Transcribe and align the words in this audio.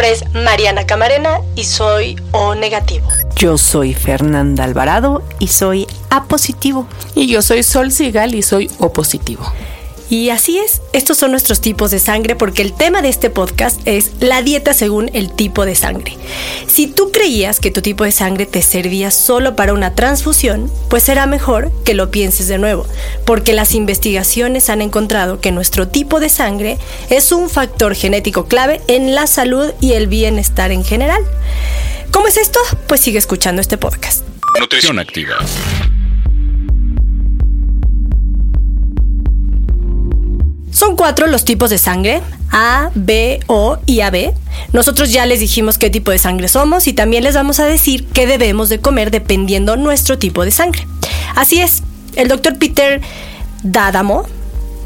Nombre 0.00 0.12
es 0.12 0.24
Mariana 0.32 0.86
Camarena 0.86 1.42
y 1.56 1.64
soy 1.64 2.16
O 2.32 2.54
negativo. 2.54 3.06
Yo 3.36 3.58
soy 3.58 3.92
Fernanda 3.92 4.64
Alvarado 4.64 5.22
y 5.38 5.48
soy 5.48 5.86
A 6.08 6.24
positivo. 6.24 6.86
Y 7.14 7.26
yo 7.26 7.42
soy 7.42 7.62
Sol 7.62 7.92
Sigal 7.92 8.34
y 8.34 8.40
soy 8.40 8.70
O 8.78 8.94
positivo. 8.94 9.42
Y 10.10 10.30
así 10.30 10.58
es, 10.58 10.82
estos 10.92 11.18
son 11.18 11.30
nuestros 11.30 11.60
tipos 11.60 11.92
de 11.92 12.00
sangre 12.00 12.34
porque 12.34 12.62
el 12.62 12.72
tema 12.72 13.00
de 13.00 13.08
este 13.08 13.30
podcast 13.30 13.80
es 13.84 14.10
la 14.18 14.42
dieta 14.42 14.74
según 14.74 15.08
el 15.14 15.32
tipo 15.32 15.64
de 15.64 15.76
sangre. 15.76 16.16
Si 16.66 16.88
tú 16.88 17.12
creías 17.12 17.60
que 17.60 17.70
tu 17.70 17.80
tipo 17.80 18.02
de 18.02 18.10
sangre 18.10 18.44
te 18.44 18.60
servía 18.60 19.12
solo 19.12 19.54
para 19.54 19.72
una 19.72 19.94
transfusión, 19.94 20.68
pues 20.88 21.04
será 21.04 21.26
mejor 21.26 21.70
que 21.84 21.94
lo 21.94 22.10
pienses 22.10 22.48
de 22.48 22.58
nuevo, 22.58 22.86
porque 23.24 23.52
las 23.52 23.72
investigaciones 23.72 24.68
han 24.68 24.82
encontrado 24.82 25.40
que 25.40 25.52
nuestro 25.52 25.86
tipo 25.86 26.18
de 26.18 26.28
sangre 26.28 26.78
es 27.08 27.30
un 27.30 27.48
factor 27.48 27.94
genético 27.94 28.46
clave 28.46 28.80
en 28.88 29.14
la 29.14 29.28
salud 29.28 29.72
y 29.80 29.92
el 29.92 30.08
bienestar 30.08 30.72
en 30.72 30.84
general. 30.84 31.22
¿Cómo 32.10 32.26
es 32.26 32.36
esto? 32.36 32.58
Pues 32.88 33.00
sigue 33.00 33.18
escuchando 33.18 33.60
este 33.60 33.78
podcast. 33.78 34.24
Nutrición 34.58 34.98
activa. 34.98 35.38
Son 40.72 40.96
cuatro 40.96 41.26
los 41.26 41.44
tipos 41.44 41.70
de 41.70 41.78
sangre, 41.78 42.22
A, 42.50 42.90
B, 42.94 43.40
O 43.46 43.78
y 43.86 44.00
AB. 44.00 44.32
Nosotros 44.72 45.12
ya 45.12 45.26
les 45.26 45.40
dijimos 45.40 45.78
qué 45.78 45.90
tipo 45.90 46.10
de 46.10 46.18
sangre 46.18 46.48
somos 46.48 46.86
y 46.86 46.92
también 46.92 47.24
les 47.24 47.34
vamos 47.34 47.60
a 47.60 47.64
decir 47.64 48.06
qué 48.06 48.26
debemos 48.26 48.68
de 48.68 48.80
comer 48.80 49.10
dependiendo 49.10 49.76
nuestro 49.76 50.18
tipo 50.18 50.44
de 50.44 50.50
sangre. 50.50 50.86
Así 51.34 51.60
es, 51.60 51.82
el 52.16 52.28
doctor 52.28 52.58
Peter 52.58 53.00
Dadamo 53.62 54.26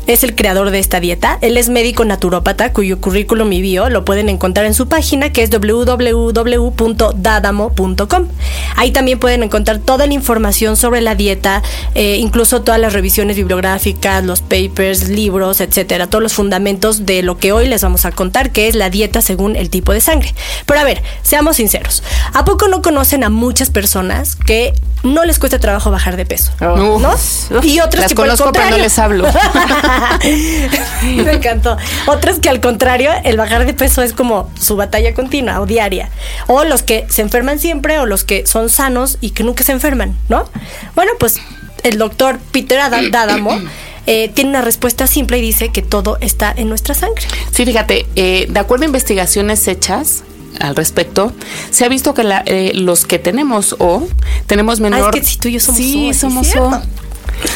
es 0.06 0.24
el 0.24 0.34
creador 0.34 0.70
de 0.70 0.78
esta 0.78 1.00
dieta. 1.00 1.38
Él 1.40 1.56
es 1.56 1.68
médico 1.68 2.04
naturópata 2.04 2.72
cuyo 2.72 3.00
currículum 3.00 3.52
y 3.52 3.62
bio 3.62 3.88
lo 3.88 4.04
pueden 4.04 4.28
encontrar 4.28 4.66
en 4.66 4.74
su 4.74 4.88
página 4.88 5.32
que 5.32 5.42
es 5.42 5.50
www.dadamo.com. 5.50 8.28
Ahí 8.76 8.90
también 8.90 9.18
pueden 9.18 9.42
encontrar 9.42 9.78
toda 9.78 10.06
la 10.06 10.14
información 10.14 10.76
sobre 10.76 11.00
la 11.00 11.14
dieta, 11.14 11.62
eh, 11.94 12.16
incluso 12.18 12.62
todas 12.62 12.80
las 12.80 12.92
revisiones 12.92 13.36
bibliográficas, 13.36 14.24
los 14.24 14.42
papers, 14.42 15.08
libros, 15.08 15.60
etcétera, 15.60 16.06
todos 16.06 16.22
los 16.22 16.34
fundamentos 16.34 17.06
de 17.06 17.22
lo 17.22 17.38
que 17.38 17.52
hoy 17.52 17.68
les 17.68 17.82
vamos 17.82 18.04
a 18.04 18.12
contar, 18.12 18.50
que 18.50 18.68
es 18.68 18.74
la 18.74 18.90
dieta 18.90 19.22
según 19.22 19.56
el 19.56 19.70
tipo 19.70 19.92
de 19.92 20.00
sangre. 20.00 20.34
Pero 20.66 20.80
a 20.80 20.84
ver, 20.84 21.02
seamos 21.22 21.56
sinceros. 21.56 22.02
¿A 22.32 22.44
poco 22.44 22.68
no 22.68 22.82
conocen 22.82 23.24
a 23.24 23.30
muchas 23.30 23.70
personas 23.70 24.36
que 24.36 24.74
no 25.02 25.24
les 25.24 25.38
cuesta 25.38 25.58
trabajo 25.58 25.90
bajar 25.90 26.16
de 26.16 26.26
peso? 26.26 26.52
Oh. 26.60 26.98
¿No? 26.98 27.14
Y 27.62 27.80
otras 27.80 28.02
Las 28.02 28.10
que 28.10 28.16
por 28.16 28.28
el 28.28 28.36
pero 28.52 28.70
no 28.70 28.78
les 28.78 28.98
hablo. 28.98 29.26
Me 31.02 31.32
encantó. 31.32 31.76
Otras 32.06 32.38
que 32.38 32.48
al 32.48 32.60
contrario, 32.60 33.10
el 33.24 33.36
bajar 33.36 33.66
de 33.66 33.74
peso 33.74 34.02
es 34.02 34.12
como 34.12 34.50
su 34.60 34.76
batalla 34.76 35.14
continua 35.14 35.60
o 35.60 35.66
diaria. 35.66 36.10
O 36.46 36.64
los 36.64 36.82
que 36.82 37.06
se 37.08 37.22
enferman 37.22 37.58
siempre 37.58 37.98
o 37.98 38.06
los 38.06 38.24
que 38.24 38.46
son 38.46 38.68
sanos 38.70 39.18
y 39.20 39.30
que 39.30 39.44
nunca 39.44 39.64
se 39.64 39.72
enferman, 39.72 40.16
¿no? 40.28 40.48
Bueno, 40.94 41.12
pues 41.18 41.36
el 41.82 41.98
doctor 41.98 42.38
Peter 42.52 42.80
Adam- 42.80 43.10
Dadamo 43.10 43.58
eh, 44.06 44.28
tiene 44.34 44.50
una 44.50 44.62
respuesta 44.62 45.06
simple 45.06 45.38
y 45.38 45.42
dice 45.42 45.68
que 45.70 45.82
todo 45.82 46.18
está 46.20 46.52
en 46.56 46.68
nuestra 46.68 46.94
sangre. 46.94 47.22
Sí, 47.52 47.64
fíjate, 47.64 48.06
eh, 48.16 48.46
de 48.48 48.60
acuerdo 48.60 48.84
a 48.84 48.86
investigaciones 48.86 49.66
hechas 49.68 50.24
al 50.60 50.76
respecto, 50.76 51.32
se 51.70 51.84
ha 51.84 51.88
visto 51.88 52.14
que 52.14 52.22
la- 52.22 52.42
eh, 52.46 52.72
los 52.74 53.06
que 53.06 53.18
tenemos 53.18 53.74
O 53.80 54.06
tenemos 54.46 54.78
menor. 54.80 55.10
Ah, 55.14 55.16
es 55.18 55.20
que 55.20 55.26
si 55.28 55.36
tú 55.38 55.48
y 55.48 55.52
yo 55.54 55.60
somos 55.60 55.78
sí, 55.80 56.10
O, 56.10 56.12
sí, 56.14 56.20
somos. 56.20 56.54
O. 56.56 56.82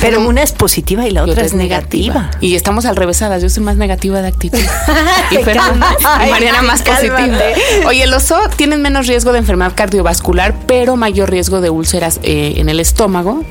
Pero 0.00 0.26
una 0.26 0.42
es 0.42 0.52
positiva 0.52 1.06
y 1.06 1.10
la 1.10 1.26
y 1.26 1.30
otra 1.30 1.44
es 1.44 1.54
negativa. 1.54 2.30
Y 2.40 2.54
estamos 2.54 2.84
al 2.86 2.96
revésadas. 2.96 3.42
Yo 3.42 3.48
soy 3.48 3.62
más 3.62 3.76
negativa 3.76 4.20
de 4.22 4.28
actitud. 4.28 4.58
y, 5.30 5.34
Fer- 5.36 5.54
Cálmate. 5.54 6.04
y 6.26 6.30
Mariana 6.30 6.62
más 6.62 6.82
Cálmate. 6.82 7.08
positiva. 7.10 7.88
Oye, 7.88 8.06
los 8.06 8.30
O 8.30 8.48
tienen 8.56 8.82
menos 8.82 9.06
riesgo 9.06 9.32
de 9.32 9.38
enfermedad 9.38 9.72
cardiovascular, 9.74 10.54
pero 10.66 10.96
mayor 10.96 11.30
riesgo 11.30 11.60
de 11.60 11.70
úlceras 11.70 12.20
eh, 12.22 12.54
en 12.58 12.68
el 12.68 12.80
estómago. 12.80 13.44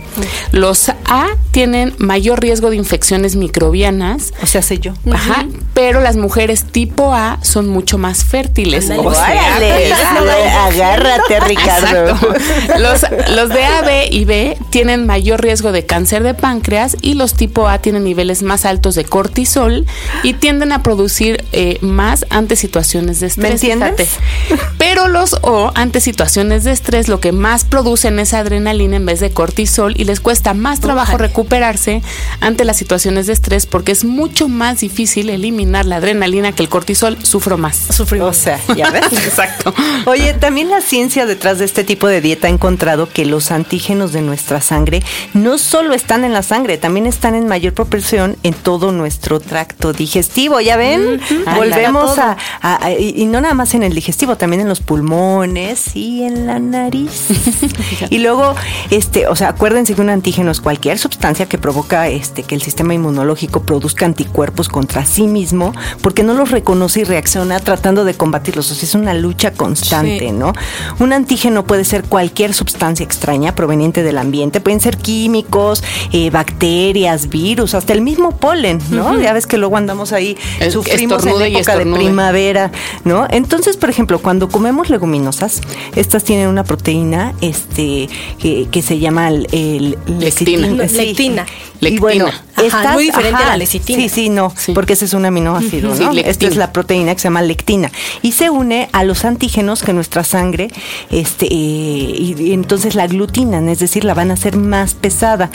Los 0.52 0.90
A 0.90 1.28
tienen 1.52 1.94
mayor 1.98 2.40
riesgo 2.42 2.70
de 2.70 2.76
infecciones 2.78 3.36
microbianas. 3.36 4.34
O 4.42 4.46
sea, 4.46 4.62
sé 4.62 4.80
yo. 4.80 4.94
Ajá, 5.12 5.46
pero 5.74 6.02
las 6.02 6.16
mujeres 6.18 6.64
tipo 6.64 7.14
A 7.14 7.40
son 7.42 7.68
mucho 7.68 7.98
más 7.98 8.24
fértiles. 8.24 8.90
Ándale, 8.90 9.08
O 9.08 9.14
sea, 9.14 9.24
Órale, 9.24 9.88
pues, 9.90 10.54
agárrate, 10.56 11.40
Ricardo. 11.42 12.10
Exacto. 12.12 12.80
Los, 12.80 13.06
los 13.36 13.50
de 13.50 13.66
A, 13.66 13.82
B 13.82 14.08
y 14.12 14.26
B 14.26 14.58
tienen 14.70 15.06
mayor 15.06 15.42
riesgo 15.42 15.72
de 15.72 15.86
cáncer 15.86 16.24
de 16.28 16.34
páncreas 16.34 16.98
y 17.02 17.16
los 17.16 17.34
tipo 17.34 17.68
A 17.68 17.80
tienen 17.80 18.04
niveles 18.04 18.44
más 18.44 18.66
altos 18.66 18.96
de 18.96 19.06
cortisol 19.06 19.86
y 20.24 20.34
tienden 20.34 20.72
a 20.72 20.84
producir 20.84 21.44
eh, 21.52 21.78
más 21.82 22.26
ante 22.30 22.56
situaciones 22.56 23.20
de 23.20 23.28
estrés. 23.28 23.50
¿Me 23.50 23.54
entiendes? 23.54 24.10
fíjate. 24.48 24.68
Pero 24.78 25.08
los 25.08 25.38
O, 25.42 25.72
ante 25.76 26.02
situaciones 26.02 26.64
de 26.64 26.72
estrés, 26.72 27.08
lo 27.08 27.20
que 27.20 27.32
más 27.32 27.64
producen 27.64 28.20
es 28.20 28.34
adrenalina 28.34 28.98
en 28.98 29.06
vez 29.06 29.20
de 29.20 29.32
cortisol 29.32 29.94
y 29.98 30.04
les 30.04 30.20
cuesta 30.20 30.54
más 30.54 30.80
trabajo 30.80 31.18
recuperarse 31.18 32.02
ante 32.42 32.66
las 32.66 32.78
situaciones 32.78 33.28
de 33.28 33.34
estrés 33.34 33.66
porque 33.66 33.92
es 33.92 34.04
mucho 34.04 34.48
más 34.48 34.80
difícil 34.80 35.30
eliminar 35.30 35.86
la 35.86 35.98
adrenalina 35.98 36.52
que 36.52 36.64
el 36.64 36.70
cortisol. 36.70 37.18
Sufro 37.24 37.58
más. 37.58 37.78
Sufrimos. 37.92 38.30
O 38.30 38.40
sea, 38.40 38.60
¿ya 38.76 38.90
ves? 38.90 39.06
Exacto. 39.12 39.74
Oye, 40.06 40.34
también 40.34 40.70
la 40.70 40.82
ciencia 40.82 41.26
detrás 41.26 41.60
de 41.60 41.66
este 41.66 41.84
tipo 41.84 42.08
de 42.08 42.22
dieta 42.22 42.48
ha 42.48 42.52
encontrado 42.52 43.10
que 43.10 43.26
los 43.26 43.52
antígenos 43.52 44.12
de 44.12 44.22
nuestra 44.22 44.62
sangre 44.62 45.04
no 45.34 45.58
solo 45.58 45.94
están 45.94 46.07
en 46.16 46.34
la 46.34 46.42
sangre, 46.44 46.78
también 46.78 47.06
están 47.06 47.36
en 47.36 47.48
mayor 47.48 47.74
proporción 47.74 48.38
en 48.44 48.54
todo 48.54 48.92
nuestro 48.92 49.40
tracto 49.40 49.94
digestivo. 49.94 50.60
¿Ya 50.62 50.78
ven? 50.78 51.20
Volvemos 51.56 52.18
a, 52.18 52.38
a- 52.62 52.86
a- 52.86 52.92
y 52.92 53.14
y 53.18 53.26
no 53.26 53.42
nada 53.42 53.54
más 53.54 53.74
en 53.74 53.84
el 53.84 53.94
digestivo, 53.94 54.38
también 54.38 54.62
en 54.62 54.70
los 54.70 54.80
pulmones 54.80 55.96
y 55.96 56.24
en 56.24 56.48
la 56.48 56.60
nariz. 56.60 57.28
y 58.10 58.20
luego, 58.20 58.56
este, 58.90 59.28
o 59.28 59.36
sea, 59.36 59.50
acuérdense 59.50 59.96
que 59.96 60.02
un 60.02 60.10
antígeno 60.10 60.52
es 60.52 60.62
cualquier 60.62 60.98
sustancia 61.00 61.48
que 61.48 61.58
provoca 61.58 62.08
este 62.08 62.44
que 62.44 62.56
el 62.56 62.62
sistema 62.62 62.94
inmunológico 62.94 63.64
produzca 63.64 64.06
anticuerpos 64.06 64.70
contra 64.70 65.06
sí 65.06 65.28
mismo, 65.28 65.74
porque 66.02 66.24
no 66.24 66.34
los 66.34 66.52
reconoce 66.52 67.02
y 67.02 67.04
reacciona 67.04 67.60
tratando 67.60 68.06
de 68.06 68.14
combatirlos. 68.14 68.72
O 68.72 68.76
sea, 68.76 68.84
es 68.88 68.96
una 68.96 69.14
lucha 69.14 69.52
constante, 69.52 70.20
Sí. 70.20 70.32
¿no? 70.32 70.54
Un 71.00 71.14
antígeno 71.14 71.66
puede 71.66 71.84
ser 71.84 72.04
cualquier 72.04 72.54
sustancia 72.54 73.04
extraña 73.04 73.56
proveniente 73.56 74.04
del 74.04 74.18
ambiente, 74.18 74.62
pueden 74.62 74.80
ser 74.80 74.98
químicos, 74.98 75.84
eh, 76.14 76.30
bacterias, 76.30 77.30
virus, 77.30 77.74
hasta 77.74 77.94
el 77.94 78.02
mismo 78.02 78.32
polen, 78.38 78.80
¿no? 78.90 79.20
Ya 79.20 79.34
ves 79.34 79.48
que 79.48 79.58
luego 79.58 79.78
andamos 79.78 80.12
ahí, 80.14 80.38
Es- 80.60 80.74
sufrimos 80.74 81.26
en 81.26 81.42
época 81.42 81.78
de 81.78 81.86
primavera, 81.86 82.72
¿no? 83.04 83.28
Entonces, 83.30 83.78
por 83.78 83.90
ejemplo, 83.90 84.20
cuando 84.20 84.50
comemos 84.50 84.90
leguminosas, 84.90 85.62
estas 85.96 86.24
tienen 86.24 86.48
una 86.48 86.64
proteína 86.64 87.34
este, 87.42 88.10
que, 88.40 88.68
que 88.72 88.82
se 88.82 89.00
llama 89.00 89.30
el, 89.30 89.48
el- 89.52 89.98
Lectina. 90.20 90.68
lecitina, 90.68 90.88
sí. 90.88 90.96
Lectina. 90.98 91.46
Y 91.82 91.98
bueno, 92.00 92.26
Estas- 92.64 92.94
muy 92.94 93.04
diferente 93.06 93.36
ajá, 93.36 93.46
a 93.46 93.50
la 93.50 93.58
lecitina. 93.58 94.02
Sí, 94.02 94.10
sí, 94.10 94.30
no, 94.30 94.52
Sí. 94.56 94.74
porque 94.74 94.94
ese 94.94 95.06
es 95.06 95.14
un 95.14 95.26
aminoácido, 95.26 95.94
¿no? 95.96 96.12
Esta 96.14 96.48
es 96.48 96.56
la 96.56 96.72
proteína 96.74 97.14
que 97.14 97.20
se 97.22 97.26
llama 97.26 97.42
lectina 97.42 97.92
y 98.22 98.32
se 98.34 98.50
une 98.50 98.90
a 98.94 99.04
los 99.04 99.26
antígenos 99.26 99.84
que 99.84 99.94
nuestra 99.94 100.24
sangre, 100.24 100.70
este, 101.12 101.46
eh, 101.46 101.50
y, 101.50 102.36
y 102.40 102.54
entonces 102.54 102.96
la 102.96 103.04
aglutinan, 103.04 103.70
es 103.70 103.80
decir, 103.80 104.04
la 104.04 104.14
van 104.14 104.32
a 104.32 104.36
hacer 104.36 104.58
más 104.58 104.94
pesada. 104.94 105.50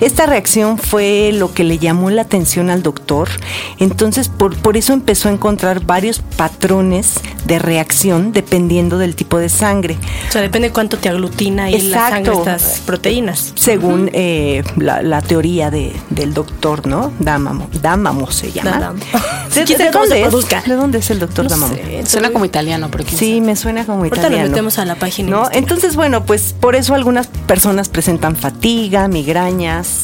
Esta 0.00 0.26
reacción 0.26 0.78
fue 0.78 1.30
lo 1.32 1.52
que 1.52 1.64
le 1.64 1.78
llamó 1.78 2.10
la 2.10 2.22
atención 2.22 2.70
al 2.70 2.82
doctor, 2.82 3.28
entonces 3.78 4.28
por, 4.28 4.56
por 4.56 4.76
eso 4.76 4.92
empezó 4.92 5.28
a 5.28 5.32
encontrar 5.32 5.84
varios 5.84 6.20
patrones 6.20 7.20
de 7.44 7.58
reacción 7.58 8.32
dependiendo 8.32 8.98
del 8.98 9.14
tipo 9.14 9.38
de 9.38 9.48
sangre. 9.48 9.96
O 10.28 10.32
sea, 10.32 10.42
depende 10.42 10.70
cuánto 10.70 10.96
te 10.98 11.08
aglutina 11.08 11.70
y 11.70 11.80
la 11.82 12.08
sangre 12.10 12.32
Exacto. 12.32 12.50
estas 12.50 12.80
proteínas. 12.80 13.52
según 13.56 14.10
eh, 14.12 14.62
la, 14.76 15.02
la 15.02 15.20
teoría 15.22 15.70
de, 15.70 15.92
del 16.10 16.32
doctor, 16.34 16.45
¿no? 16.86 17.12
Dámamo, 17.18 17.68
Dámamo 17.80 18.30
se 18.30 18.52
llama. 18.52 18.70
Dámamo. 18.72 18.98
¿De, 19.54 19.64
¿Quién 19.64 19.78
de 19.78 19.90
dónde 19.90 20.22
es? 20.22 20.64
¿De 20.66 20.74
dónde 20.74 20.98
es 20.98 21.10
el 21.10 21.18
doctor 21.18 21.44
No 21.44 21.50
Dámamo? 21.50 21.74
sé. 21.74 22.06
Suena 22.06 22.30
como 22.30 22.44
italiano, 22.44 22.88
pero 22.90 23.04
Sí, 23.08 23.40
me 23.40 23.56
suena 23.56 23.84
como 23.84 23.98
Ahorita 23.98 24.16
italiano. 24.16 24.42
nos 24.44 24.50
metemos 24.50 24.78
a 24.78 24.84
la 24.84 24.94
página 24.96 25.30
¿No? 25.30 25.48
Entonces, 25.52 25.96
bueno, 25.96 26.24
pues 26.26 26.54
por 26.58 26.74
eso 26.76 26.94
algunas 26.94 27.28
personas 27.28 27.88
presentan 27.88 28.36
fatiga, 28.36 29.08
migrañas, 29.08 30.02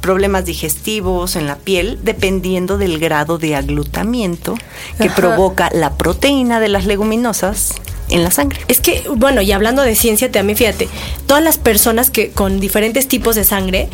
problemas 0.00 0.44
digestivos 0.44 1.34
en 1.36 1.46
la 1.46 1.56
piel, 1.56 1.98
dependiendo 2.02 2.78
del 2.78 2.98
grado 2.98 3.38
de 3.38 3.56
aglutamiento 3.56 4.54
que 4.98 5.06
Ajá. 5.06 5.14
provoca 5.16 5.70
la 5.72 5.94
proteína 5.94 6.60
de 6.60 6.68
las 6.68 6.84
leguminosas 6.86 7.74
en 8.10 8.22
la 8.22 8.30
sangre. 8.30 8.60
Es 8.68 8.80
que, 8.80 9.02
bueno, 9.16 9.40
y 9.40 9.50
hablando 9.52 9.80
de 9.82 9.94
ciencia, 9.96 10.30
también 10.30 10.58
fíjate, 10.58 10.88
todas 11.26 11.42
las 11.42 11.56
personas 11.56 12.10
que 12.10 12.30
con 12.32 12.60
diferentes 12.60 13.08
tipos 13.08 13.34
de 13.34 13.44
sangre, 13.44 13.88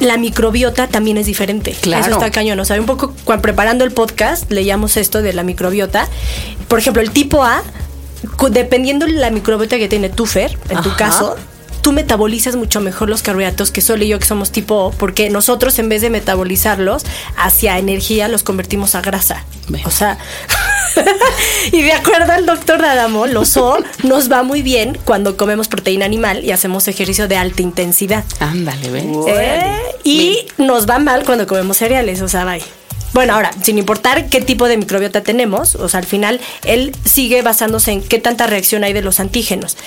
la 0.00 0.16
microbiota 0.16 0.88
también 0.88 1.16
es 1.16 1.26
diferente. 1.26 1.76
Claro. 1.80 2.04
Eso 2.04 2.12
está 2.14 2.30
cañón. 2.30 2.58
O 2.60 2.64
sea, 2.64 2.78
un 2.78 2.86
poco 2.86 3.14
cuando 3.24 3.42
preparando 3.42 3.84
el 3.84 3.92
podcast 3.92 4.50
leíamos 4.50 4.96
esto 4.96 5.22
de 5.22 5.32
la 5.32 5.42
microbiota. 5.42 6.08
Por 6.68 6.78
ejemplo, 6.78 7.02
el 7.02 7.10
tipo 7.10 7.44
A, 7.44 7.62
dependiendo 8.50 9.06
de 9.06 9.12
la 9.12 9.30
microbiota 9.30 9.78
que 9.78 9.88
tiene 9.88 10.08
tu 10.08 10.26
Fer, 10.26 10.58
en 10.68 10.82
tu 10.82 10.94
caso, 10.96 11.36
tú 11.82 11.92
metabolizas 11.92 12.56
mucho 12.56 12.80
mejor 12.80 13.08
los 13.08 13.22
carbohidratos 13.22 13.70
que 13.70 13.80
Sol 13.80 14.02
y 14.02 14.08
yo 14.08 14.18
que 14.18 14.26
somos 14.26 14.50
tipo 14.50 14.86
O, 14.86 14.90
porque 14.90 15.30
nosotros 15.30 15.78
en 15.78 15.88
vez 15.88 16.02
de 16.02 16.10
metabolizarlos 16.10 17.04
hacia 17.36 17.78
energía 17.78 18.28
los 18.28 18.42
convertimos 18.42 18.94
a 18.94 19.02
grasa. 19.02 19.44
O 19.84 19.90
sea, 19.90 20.18
y 21.72 21.82
de 21.82 21.92
acuerdo 21.92 22.32
al 22.32 22.46
doctor 22.46 22.84
Adamo, 22.84 23.26
los 23.26 23.56
O 23.56 23.78
nos 24.02 24.30
va 24.30 24.42
muy 24.42 24.62
bien 24.62 24.98
cuando 25.04 25.36
comemos 25.36 25.68
proteína 25.68 26.04
animal 26.04 26.44
y 26.44 26.52
hacemos 26.52 26.88
ejercicio 26.88 27.28
de 27.28 27.36
alta 27.36 27.62
intensidad. 27.62 28.24
Ándale, 28.40 28.90
¿ves? 28.90 29.04
¿Eh? 29.28 29.76
Y 30.04 30.46
nos 30.58 30.88
va 30.88 30.98
mal 30.98 31.24
cuando 31.24 31.46
comemos 31.46 31.76
cereales, 31.76 32.22
o 32.22 32.28
sea, 32.28 32.44
bye. 32.44 32.62
Bueno, 33.12 33.34
ahora, 33.34 33.50
sin 33.62 33.78
importar 33.78 34.28
qué 34.28 34.42
tipo 34.42 34.68
de 34.68 34.76
microbiota 34.76 35.22
tenemos, 35.22 35.74
o 35.74 35.88
sea, 35.88 36.00
al 36.00 36.06
final 36.06 36.38
él 36.64 36.94
sigue 37.04 37.40
basándose 37.40 37.92
en 37.92 38.02
qué 38.02 38.18
tanta 38.18 38.46
reacción 38.46 38.84
hay 38.84 38.92
de 38.92 39.00
los 39.00 39.20
antígenos. 39.20 39.78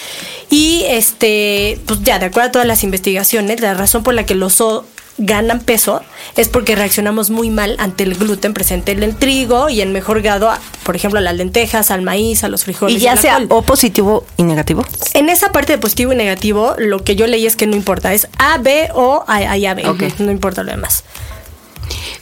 Y 0.49 0.83
este, 0.87 1.79
pues 1.85 2.01
ya, 2.01 2.17
de 2.17 2.25
acuerdo 2.25 2.49
a 2.49 2.51
todas 2.51 2.67
las 2.67 2.83
investigaciones, 2.83 3.61
la 3.61 3.75
razón 3.75 4.01
por 4.01 4.15
la 4.15 4.25
que 4.25 4.33
los 4.33 4.61
O 4.61 4.83
ganan 5.19 5.59
peso 5.59 6.01
es 6.35 6.49
porque 6.49 6.75
reaccionamos 6.75 7.29
muy 7.29 7.49
mal 7.49 7.75
ante 7.79 8.03
el 8.03 8.15
gluten 8.15 8.53
presente 8.53 8.91
en 8.91 9.03
el 9.03 9.15
trigo 9.15 9.69
y 9.69 9.81
en 9.81 9.91
mejor 9.91 10.21
grado, 10.21 10.49
a, 10.49 10.59
por 10.83 10.95
ejemplo, 10.95 11.19
a 11.19 11.21
las 11.21 11.35
lentejas, 11.35 11.91
al 11.91 12.01
maíz, 12.01 12.43
a 12.43 12.49
los 12.49 12.63
frijoles. 12.63 12.95
Y 12.95 12.99
ya 12.99 13.15
sea 13.17 13.35
alcohol. 13.35 13.59
O 13.59 13.61
positivo 13.61 14.25
y 14.37 14.43
negativo. 14.43 14.85
En 15.13 15.29
esa 15.29 15.51
parte 15.51 15.73
de 15.73 15.77
positivo 15.77 16.13
y 16.13 16.15
negativo, 16.15 16.75
lo 16.77 17.03
que 17.03 17.15
yo 17.15 17.27
leí 17.27 17.45
es 17.45 17.55
que 17.55 17.67
no 17.67 17.75
importa, 17.75 18.13
es 18.13 18.27
A, 18.37 18.57
B 18.57 18.89
o 18.93 19.23
A, 19.27 19.35
A 19.35 19.57
y 19.57 19.65
AB. 19.65 20.19
No 20.19 20.31
importa 20.31 20.63
lo 20.63 20.71
demás. 20.71 21.03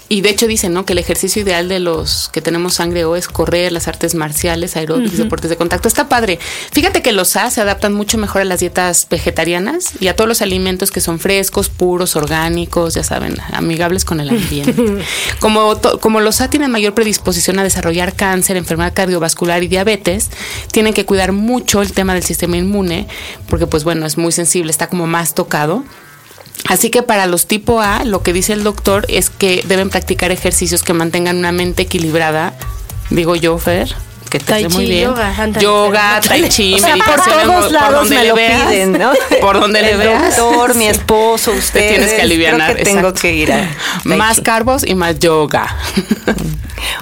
Y 0.09 0.21
de 0.21 0.29
hecho 0.29 0.47
dicen, 0.47 0.73
¿no? 0.73 0.85
Que 0.85 0.93
el 0.93 0.99
ejercicio 0.99 1.41
ideal 1.41 1.67
de 1.67 1.79
los 1.79 2.29
que 2.29 2.41
tenemos 2.41 2.75
sangre 2.75 3.03
O 3.05 3.15
es 3.15 3.27
correr, 3.27 3.71
las 3.71 3.87
artes 3.87 4.15
marciales, 4.15 4.77
aeróbicos, 4.77 5.17
deportes 5.17 5.49
de 5.49 5.57
contacto. 5.57 5.87
Está 5.87 6.07
padre. 6.07 6.39
Fíjate 6.71 7.01
que 7.01 7.11
los 7.11 7.35
A 7.35 7.51
se 7.51 7.59
adaptan 7.59 7.93
mucho 7.93 8.17
mejor 8.17 8.41
a 8.41 8.45
las 8.45 8.61
dietas 8.61 9.07
vegetarianas 9.09 9.91
y 9.99 10.07
a 10.07 10.15
todos 10.15 10.27
los 10.27 10.41
alimentos 10.41 10.91
que 10.91 11.01
son 11.01 11.19
frescos, 11.19 11.69
puros, 11.69 12.15
orgánicos, 12.15 12.93
ya 12.93 13.03
saben, 13.03 13.35
amigables 13.51 14.05
con 14.05 14.21
el 14.21 14.29
ambiente. 14.29 14.75
como, 15.39 15.79
como 15.99 16.21
los 16.21 16.39
A 16.39 16.49
tienen 16.49 16.71
mayor 16.71 16.93
predisposición 16.93 17.59
a 17.59 17.63
desarrollar 17.63 18.15
cáncer, 18.15 18.55
enfermedad 18.55 18.93
cardiovascular 18.93 19.61
y 19.63 19.67
diabetes, 19.67 20.29
tienen 20.71 20.93
que 20.93 21.05
cuidar 21.05 21.33
mucho 21.33 21.81
el 21.81 21.91
tema 21.91 22.13
del 22.13 22.23
sistema 22.23 22.55
inmune, 22.55 23.07
porque 23.49 23.67
pues 23.67 23.83
bueno, 23.83 24.05
es 24.05 24.17
muy 24.17 24.31
sensible, 24.31 24.71
está 24.71 24.87
como 24.87 25.05
más 25.05 25.33
tocado. 25.33 25.83
Así 26.67 26.89
que 26.89 27.03
para 27.03 27.27
los 27.27 27.45
tipo 27.47 27.81
A, 27.81 28.03
lo 28.03 28.23
que 28.23 28.33
dice 28.33 28.53
el 28.53 28.63
doctor 28.63 29.05
es 29.09 29.29
que 29.29 29.63
deben 29.67 29.89
practicar 29.89 30.31
ejercicios 30.31 30.83
que 30.83 30.93
mantengan 30.93 31.37
una 31.37 31.51
mente 31.51 31.83
equilibrada. 31.83 32.53
Digo 33.09 33.35
yo, 33.35 33.57
Fer, 33.57 33.87
que 34.29 34.39
te 34.39 34.45
Tai 34.45 34.65
hace 34.65 34.75
muy 34.75 34.85
chi, 34.85 34.91
bien. 34.91 35.09
yoga, 35.61 36.19
tai 36.19 36.49
chi, 36.49 36.73
O 36.73 36.77
sea, 36.79 36.95
por 36.97 37.05
meditación, 37.07 37.43
todos 37.47 37.63
por 37.63 37.71
lados 37.71 37.93
donde 38.01 38.15
me 38.15 38.21
le 38.23 38.27
lo 38.29 38.35
veas, 38.35 38.67
piden, 38.69 38.91
¿no? 38.93 39.11
Por 39.41 39.59
donde 39.61 39.81
le 39.81 39.91
El 39.91 39.97
veas. 39.99 40.35
doctor, 40.35 40.75
mi 40.75 40.87
esposo, 40.87 41.51
usted. 41.53 41.87
tienes 41.89 42.11
que 42.13 42.21
alivianar. 42.23 42.75
que 42.75 42.83
tengo 42.83 43.13
que 43.13 43.33
ir 43.33 43.53
a 43.53 43.69
Tai 44.03 44.17
Más 44.17 44.37
Chi. 44.37 44.41
carbos 44.43 44.83
y 44.85 44.95
más 44.95 45.17
yoga. 45.19 45.73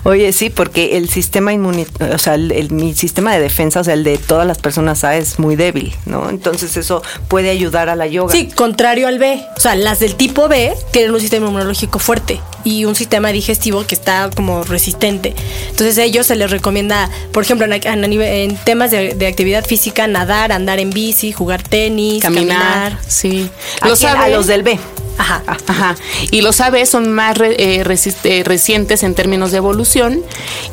Oye, 0.07 0.31
sí, 0.33 0.51
porque 0.51 0.97
el 0.97 1.09
sistema 1.09 1.51
inmune, 1.51 1.87
o 2.13 2.17
sea, 2.19 2.35
el, 2.35 2.51
el- 2.51 2.71
mi 2.71 2.93
sistema 2.93 3.33
de 3.33 3.39
defensa, 3.41 3.79
o 3.79 3.83
sea, 3.83 3.95
el 3.95 4.03
de 4.03 4.19
todas 4.19 4.45
las 4.45 4.59
personas 4.59 5.03
A 5.03 5.17
es 5.17 5.39
muy 5.39 5.55
débil, 5.55 5.95
¿no? 6.05 6.29
Entonces 6.29 6.77
eso 6.77 7.01
puede 7.27 7.49
ayudar 7.49 7.89
a 7.89 7.95
la 7.95 8.05
yoga. 8.05 8.31
Sí, 8.31 8.47
contrario 8.53 9.07
al 9.07 9.17
B. 9.17 9.43
O 9.57 9.59
sea, 9.59 9.75
las 9.75 9.99
del 9.99 10.15
tipo 10.15 10.47
B 10.47 10.73
tienen 10.91 11.11
un 11.11 11.19
sistema 11.19 11.47
inmunológico 11.47 11.97
fuerte 11.97 12.39
y 12.63 12.85
un 12.85 12.93
sistema 12.93 13.29
digestivo 13.29 13.85
que 13.87 13.95
está 13.95 14.29
como 14.35 14.63
resistente. 14.63 15.33
Entonces 15.71 15.97
a 15.97 16.03
ellos 16.03 16.27
se 16.27 16.35
les 16.35 16.51
recomienda, 16.51 17.09
por 17.31 17.41
ejemplo, 17.41 17.65
en, 17.65 17.73
en- 17.73 18.21
en 18.21 18.57
temas 18.57 18.91
de, 18.91 19.15
de 19.15 19.25
actividad 19.25 19.65
física, 19.65 20.05
nadar, 20.05 20.51
andar 20.51 20.79
en 20.79 20.91
bici, 20.91 21.31
jugar 21.31 21.63
tenis, 21.63 22.21
Caminar. 22.21 22.59
caminar. 22.91 22.99
Sí. 23.07 23.49
¿A 23.81 23.87
Lo 23.89 23.95
quién? 23.95 24.11
sabe. 24.11 24.25
a 24.25 24.37
los 24.37 24.45
del 24.45 24.61
B. 24.61 24.79
Ajá. 25.17 25.43
Ajá. 25.67 25.95
Y 26.31 26.41
los 26.41 26.59
AB 26.61 26.85
son 26.85 27.11
más 27.13 27.37
re- 27.37 27.55
eh, 27.57 27.83
resist- 27.83 28.25
eh, 28.25 28.43
recientes 28.43 29.03
en 29.03 29.15
términos 29.15 29.51
de 29.51 29.57
evolución 29.57 30.21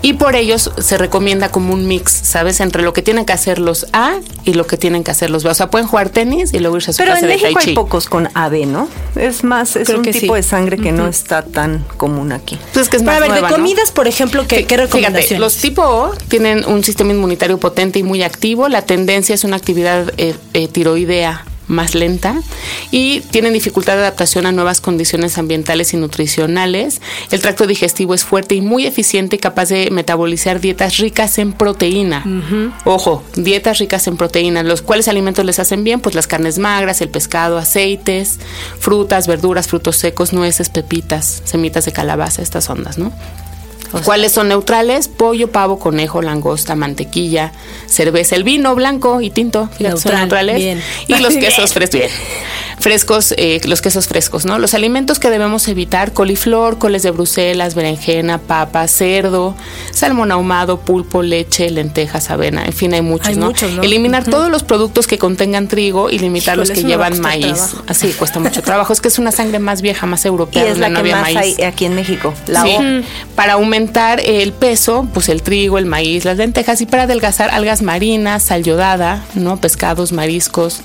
y 0.02 0.14
por 0.14 0.34
ellos 0.36 0.70
se 0.78 0.98
recomienda 0.98 1.50
como 1.50 1.72
un 1.74 1.86
mix, 1.86 2.12
¿sabes? 2.12 2.60
Entre 2.60 2.82
lo 2.82 2.92
que 2.92 3.02
tienen 3.02 3.24
que 3.24 3.32
hacer 3.32 3.58
los 3.58 3.86
A 3.92 4.14
y 4.44 4.54
lo 4.54 4.66
que 4.66 4.76
tienen 4.76 5.04
que 5.04 5.10
hacer 5.10 5.30
los 5.30 5.44
B. 5.44 5.50
O 5.50 5.54
sea, 5.54 5.70
pueden 5.70 5.86
jugar 5.86 6.08
tenis 6.10 6.52
y 6.52 6.58
luego 6.58 6.76
irse 6.76 6.90
a 6.90 6.94
su 6.94 6.98
Pero 6.98 7.12
clase 7.12 7.26
en 7.26 7.28
de 7.28 7.34
México 7.36 7.54
tai 7.54 7.64
chi. 7.64 7.70
hay 7.70 7.74
pocos 7.76 8.08
con 8.08 8.28
AB, 8.34 8.66
¿no? 8.66 8.88
Es 9.16 9.44
más, 9.44 9.76
es 9.76 9.86
Creo 9.86 9.98
un 9.98 10.04
que 10.04 10.12
tipo 10.12 10.34
sí. 10.34 10.38
de 10.38 10.42
sangre 10.42 10.78
que 10.78 10.90
no 10.92 11.06
está 11.06 11.42
tan 11.42 11.84
común 11.96 12.32
aquí. 12.32 12.58
Pues 12.72 12.84
es 12.86 12.88
que 12.88 12.96
es 12.96 13.02
Pero 13.02 13.12
más 13.12 13.16
a 13.18 13.20
ver, 13.20 13.30
nueva, 13.30 13.46
de 13.48 13.52
¿no? 13.52 13.56
comidas, 13.62 13.92
por 13.92 14.08
ejemplo, 14.08 14.46
¿qué, 14.48 14.64
qué 14.66 14.82
Fíjate, 14.88 15.38
los 15.38 15.56
tipo 15.58 15.82
O 15.82 16.10
tienen 16.28 16.64
un 16.66 16.82
sistema 16.82 17.12
inmunitario 17.12 17.58
potente 17.58 17.98
y 17.98 18.02
muy 18.02 18.22
activo. 18.22 18.68
La 18.68 18.82
tendencia 18.82 19.34
es 19.34 19.44
una 19.44 19.56
actividad 19.56 20.12
eh, 20.16 20.34
eh, 20.54 20.68
tiroidea 20.68 21.44
más 21.68 21.94
lenta 21.94 22.40
y 22.90 23.20
tienen 23.20 23.52
dificultad 23.52 23.94
de 23.94 24.00
adaptación 24.00 24.46
a 24.46 24.52
nuevas 24.52 24.80
condiciones 24.80 25.38
ambientales 25.38 25.94
y 25.94 25.96
nutricionales. 25.96 27.00
El 27.30 27.40
tracto 27.40 27.66
digestivo 27.66 28.14
es 28.14 28.24
fuerte 28.24 28.54
y 28.54 28.60
muy 28.60 28.86
eficiente 28.86 29.36
y 29.36 29.38
capaz 29.38 29.68
de 29.68 29.90
metabolizar 29.90 30.60
dietas 30.60 30.98
ricas 30.98 31.38
en 31.38 31.52
proteína. 31.52 32.24
Ojo, 32.84 33.22
dietas 33.34 33.78
ricas 33.78 34.06
en 34.06 34.16
proteína. 34.16 34.62
¿Los 34.62 34.82
cuáles 34.82 35.08
alimentos 35.08 35.44
les 35.44 35.58
hacen 35.58 35.84
bien? 35.84 36.00
Pues 36.00 36.14
las 36.14 36.26
carnes 36.26 36.58
magras, 36.58 37.00
el 37.00 37.08
pescado, 37.08 37.58
aceites, 37.58 38.38
frutas, 38.78 39.26
verduras, 39.26 39.68
frutos 39.68 39.96
secos, 39.96 40.32
nueces, 40.32 40.68
pepitas, 40.68 41.42
semitas 41.44 41.84
de 41.84 41.92
calabaza, 41.92 42.42
estas 42.42 42.68
ondas, 42.68 42.98
¿no? 42.98 43.12
¿Cuáles 44.04 44.32
son 44.32 44.48
neutrales? 44.48 45.08
Pollo, 45.08 45.50
pavo, 45.50 45.78
conejo, 45.78 46.22
langosta, 46.22 46.74
mantequilla, 46.74 47.52
cerveza, 47.86 48.36
el 48.36 48.44
vino 48.44 48.74
blanco 48.74 49.20
y 49.20 49.30
tinto. 49.30 49.68
Fíjate, 49.76 49.96
son 50.00 50.12
Neutral, 50.12 50.18
neutrales. 50.46 50.56
bien. 50.56 50.82
Y 51.08 51.14
los 51.22 51.34
quesos 51.38 51.72
frescos. 51.74 52.00
Bien. 52.00 52.10
Frescos, 52.82 53.32
eh, 53.36 53.60
los 53.64 53.80
quesos 53.80 54.08
frescos, 54.08 54.44
¿no? 54.44 54.58
Los 54.58 54.74
alimentos 54.74 55.18
que 55.20 55.30
debemos 55.30 55.68
evitar: 55.68 56.12
coliflor, 56.12 56.78
coles 56.78 57.04
de 57.04 57.12
Bruselas, 57.12 57.76
berenjena, 57.76 58.38
papa, 58.38 58.88
cerdo, 58.88 59.54
salmón 59.92 60.32
ahumado, 60.32 60.80
pulpo, 60.80 61.22
leche, 61.22 61.70
lentejas, 61.70 62.30
avena. 62.30 62.64
En 62.64 62.72
fin, 62.72 62.92
hay 62.92 63.00
muchos, 63.02 63.28
Hay 63.28 63.36
¿no? 63.36 63.46
muchos, 63.46 63.70
¿no? 63.72 63.82
Eliminar 63.82 64.24
todos 64.24 64.50
los 64.50 64.64
productos 64.64 65.06
que 65.06 65.16
contengan 65.16 65.68
trigo 65.68 66.10
y 66.10 66.18
limitar 66.18 66.56
Híjole, 66.56 66.68
los 66.68 66.76
que 66.76 66.84
llevan 66.84 67.20
maíz. 67.20 67.76
Así 67.86 68.08
cuesta 68.14 68.40
mucho 68.40 68.62
trabajo. 68.64 68.92
Es 68.92 69.00
que 69.00 69.08
es 69.08 69.18
una 69.20 69.30
sangre 69.30 69.60
más 69.60 69.80
vieja, 69.80 70.06
más 70.06 70.24
Y 70.24 70.28
europea. 70.28 70.66
es 70.66 70.78
la 70.78 70.88
no 70.88 70.94
que 70.96 71.00
había 71.00 71.16
más 71.20 71.34
maíz. 71.34 71.56
hay 71.58 71.64
aquí 71.64 71.84
en 71.84 71.94
México. 71.94 72.34
La 72.48 72.62
Sí. 72.64 72.70
O. 72.76 73.34
Para 73.36 73.52
aumentar 73.54 74.20
el 74.24 74.52
peso, 74.52 75.06
pues 75.14 75.28
el 75.28 75.42
trigo, 75.42 75.78
el 75.78 75.86
maíz, 75.86 76.24
las 76.24 76.36
lentejas 76.36 76.80
y 76.80 76.86
para 76.86 77.04
adelgazar 77.04 77.50
algas 77.50 77.80
marinas, 77.80 78.42
sal 78.42 78.64
yodada, 78.64 79.24
¿no? 79.34 79.56
Pescados, 79.58 80.10
mariscos. 80.10 80.80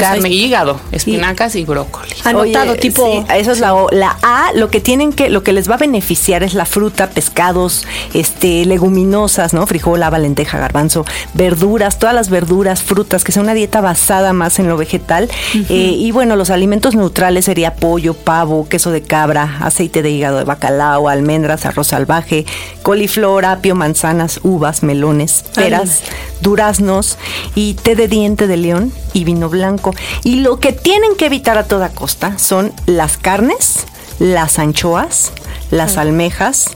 Carne, 0.00 0.30
hígado, 0.30 0.80
espinacas 0.92 1.54
y, 1.56 1.64
brócoli. 1.64 2.12
Anotado, 2.24 2.76
tipo. 2.76 3.24
eso 3.34 3.52
es 3.52 3.60
la 3.60 3.74
La 3.92 4.16
A, 4.22 4.52
lo 4.54 4.70
que 4.70 4.80
tienen 4.80 5.12
que, 5.12 5.30
lo 5.30 5.42
que 5.42 5.52
les 5.52 5.70
va 5.70 5.74
a 5.74 5.78
beneficiar 5.78 6.42
es 6.42 6.54
la 6.54 6.64
fruta, 6.64 7.10
pescados, 7.10 7.86
este, 8.14 8.64
leguminosas, 8.64 9.54
¿no? 9.54 9.66
Frijol, 9.66 10.00
lava, 10.00 10.18
lenteja, 10.18 10.58
garbanzo, 10.58 11.04
verduras, 11.34 11.98
todas 11.98 12.14
las 12.14 12.30
verduras, 12.30 12.82
frutas, 12.82 13.24
que 13.24 13.32
sea 13.32 13.42
una 13.42 13.54
dieta 13.54 13.80
basada 13.80 14.32
más 14.32 14.58
en 14.58 14.68
lo 14.68 14.76
vegetal. 14.76 15.28
Eh, 15.68 15.94
y 15.96 16.10
bueno, 16.12 16.36
los 16.36 16.50
alimentos 16.50 16.94
neutrales 16.94 17.44
sería 17.44 17.74
pollo, 17.74 18.14
pavo, 18.14 18.68
queso 18.68 18.90
de 18.90 19.02
cabra, 19.02 19.58
aceite 19.60 20.02
de 20.02 20.10
hígado 20.10 20.38
de 20.38 20.44
bacalao, 20.44 21.08
almendras, 21.08 21.66
arroz 21.66 21.88
salvaje, 21.88 22.46
coliflor, 22.82 23.44
apio, 23.44 23.74
manzanas, 23.74 24.40
uvas, 24.42 24.82
melones, 24.82 25.44
peras, 25.54 26.02
duraznos 26.40 27.18
y 27.54 27.74
té 27.74 27.94
de 27.94 28.08
diente 28.08 28.46
de 28.46 28.56
león 28.56 28.92
y 29.12 29.24
vino 29.24 29.48
blanco. 29.48 29.89
Y 30.24 30.36
lo 30.36 30.60
que 30.60 30.72
tienen 30.72 31.16
que 31.16 31.26
evitar 31.26 31.58
a 31.58 31.64
toda 31.64 31.90
costa 31.90 32.38
son 32.38 32.72
las 32.86 33.16
carnes, 33.16 33.86
las 34.18 34.58
anchoas, 34.58 35.32
las 35.70 35.96
almejas, 35.96 36.70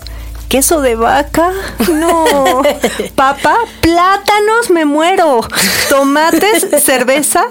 queso 0.49 0.80
de 0.80 0.94
vaca, 0.94 1.50
no, 1.90 2.62
papa, 3.14 3.56
plátanos, 3.80 4.71
me 4.71 4.85
muero, 4.85 5.40
tomates, 5.88 6.66
cerveza, 6.83 7.44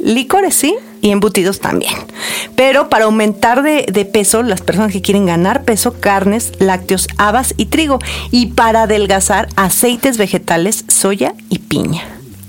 licores, 0.00 0.54
sí, 0.54 0.74
y 1.00 1.10
embutidos 1.10 1.60
también. 1.60 1.94
Pero 2.56 2.88
para 2.88 3.04
aumentar 3.04 3.62
de, 3.62 3.86
de, 3.90 4.04
peso, 4.04 4.42
las 4.42 4.60
personas 4.60 4.92
que 4.92 5.02
quieren 5.02 5.26
ganar 5.26 5.64
peso, 5.64 5.94
carnes, 6.00 6.52
lácteos, 6.58 7.06
habas 7.16 7.54
y 7.56 7.66
trigo. 7.66 7.98
Y 8.30 8.46
para 8.46 8.82
adelgazar, 8.82 9.48
aceites 9.56 10.18
vegetales, 10.18 10.84
soya 10.88 11.34
y 11.48 11.60
piña. 11.60 12.02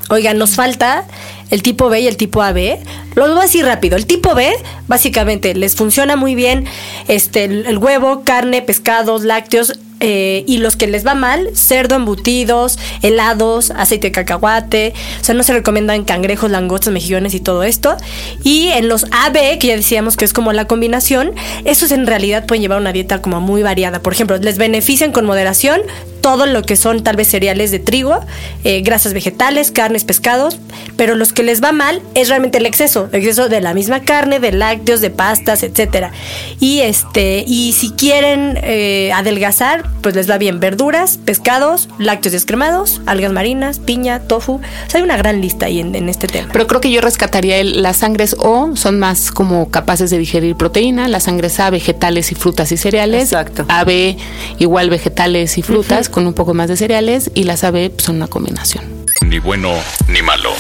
Oigan, 0.10 0.40
nos 0.40 0.56
falta 0.56 1.06
el 1.50 1.62
tipo 1.64 1.90
B 1.90 2.02
y 2.02 2.08
el 2.08 2.18
tipo 2.18 2.42
AB. 2.42 2.80
Lo 3.16 3.28
voy 3.28 3.40
a 3.40 3.42
decir 3.44 3.66
rápido. 3.66 3.98
El 3.98 4.06
tipo 4.06 4.36
B, 4.36 4.52
básicamente, 4.88 5.54
les 5.56 5.76
funciona 5.76 6.16
muy 6.16 6.36
bien 6.36 6.66
este, 7.08 7.46
el 7.46 7.78
huevo, 7.78 8.24
carne, 8.24 8.62
pescados, 8.62 9.24
lácteos 9.24 9.80
eh, 10.02 10.46
y 10.48 10.60
los 10.60 10.78
que 10.78 10.88
les 10.88 11.06
va 11.06 11.14
mal, 11.14 11.50
cerdo, 11.56 11.96
embutidos, 11.96 12.80
helados, 13.02 13.72
aceite 13.72 14.08
de 14.08 14.12
cacahuate. 14.12 14.94
O 15.20 15.24
sea, 15.24 15.36
no 15.36 15.44
se 15.44 15.54
recomiendan 15.54 16.06
cangrejos, 16.06 16.50
langostas, 16.50 16.94
mejillones 16.94 17.34
y 17.34 17.40
todo 17.40 17.64
esto. 17.64 17.98
Y 18.44 18.70
en 18.70 18.88
los 18.88 19.06
AB, 19.12 19.60
que 19.60 19.68
ya 19.68 19.76
decíamos 19.76 20.16
que 20.16 20.26
es 20.26 20.34
como 20.34 20.54
la 20.54 20.66
combinación, 20.66 21.34
esos 21.66 21.92
en 21.92 22.08
realidad 22.08 22.46
pueden 22.46 22.62
llevar 22.62 22.80
una 22.80 22.94
dieta 22.94 23.22
como 23.22 23.42
muy 23.42 23.62
variada. 23.62 24.02
Por 24.02 24.14
ejemplo, 24.14 24.38
les 24.38 24.58
benefician 24.58 25.12
con 25.12 25.26
moderación 25.26 25.82
todo 26.22 26.46
lo 26.46 26.64
que 26.64 26.76
son 26.76 27.04
tal 27.04 27.16
vez 27.16 27.30
cereales 27.30 27.72
de 27.72 27.80
trigo, 27.80 28.20
eh, 28.64 28.82
grasas 28.82 29.14
vegetales, 29.14 29.72
carnes, 29.72 30.04
pescados, 30.04 30.60
pero 30.98 31.16
los 31.16 31.34
que 31.34 31.44
les 31.44 31.64
va 31.64 31.72
mal 31.72 32.02
es 32.14 32.28
realmente 32.28 32.58
el 32.58 32.66
exceso, 32.66 32.99
exceso 33.12 33.50
de 33.50 33.62
la 33.62 33.74
misma 33.74 34.02
carne, 34.02 34.40
de 34.40 34.52
lácteos, 34.52 35.02
de 35.02 35.10
pastas, 35.10 35.64
etcétera. 35.64 36.12
Y 36.60 36.80
este, 36.82 37.44
y 37.48 37.74
si 37.74 37.92
quieren 37.92 38.60
eh, 38.62 39.12
adelgazar, 39.14 39.86
pues 40.02 40.16
les 40.16 40.30
va 40.30 40.38
bien 40.38 40.60
verduras, 40.60 41.18
pescados, 41.18 41.90
lácteos 41.98 42.34
descremados, 42.34 43.02
algas 43.06 43.32
marinas, 43.32 43.80
piña, 43.80 44.22
tofu. 44.22 44.54
O 44.56 44.90
sea, 44.90 45.00
hay 45.00 45.04
una 45.04 45.18
gran 45.18 45.42
lista 45.42 45.68
ahí 45.68 45.80
en, 45.80 46.10
este 46.10 46.28
tema. 46.28 46.50
Pero 46.52 46.68
creo 46.68 46.82
que 46.82 46.92
yo 46.92 47.02
rescataría 47.02 47.58
el, 47.58 47.82
las 47.82 47.98
sangres 47.98 48.36
O, 48.40 48.76
son 48.76 49.00
más 49.00 49.32
como 49.32 49.70
capaces 49.70 50.10
de 50.10 50.18
digerir 50.18 50.56
proteína, 50.56 51.08
las 51.08 51.24
sangres 51.24 51.60
A, 51.60 51.70
vegetales 51.70 52.32
y 52.32 52.36
frutas 52.36 52.72
y 52.72 52.78
cereales. 52.78 53.24
Exacto. 53.24 53.66
AB, 53.68 54.18
igual 54.60 54.90
vegetales 54.90 55.58
y 55.58 55.62
frutas 55.62 56.10
con 56.10 56.28
un 56.28 56.34
poco 56.34 56.54
más 56.54 56.68
de 56.68 56.78
cereales 56.78 57.32
y 57.34 57.44
las 57.44 57.64
AB 57.64 57.92
son 57.98 58.18
una 58.18 58.28
combinación. 58.28 58.84
Ni 59.22 59.40
bueno 59.40 59.74
ni 60.08 60.22
malo. 60.22 60.52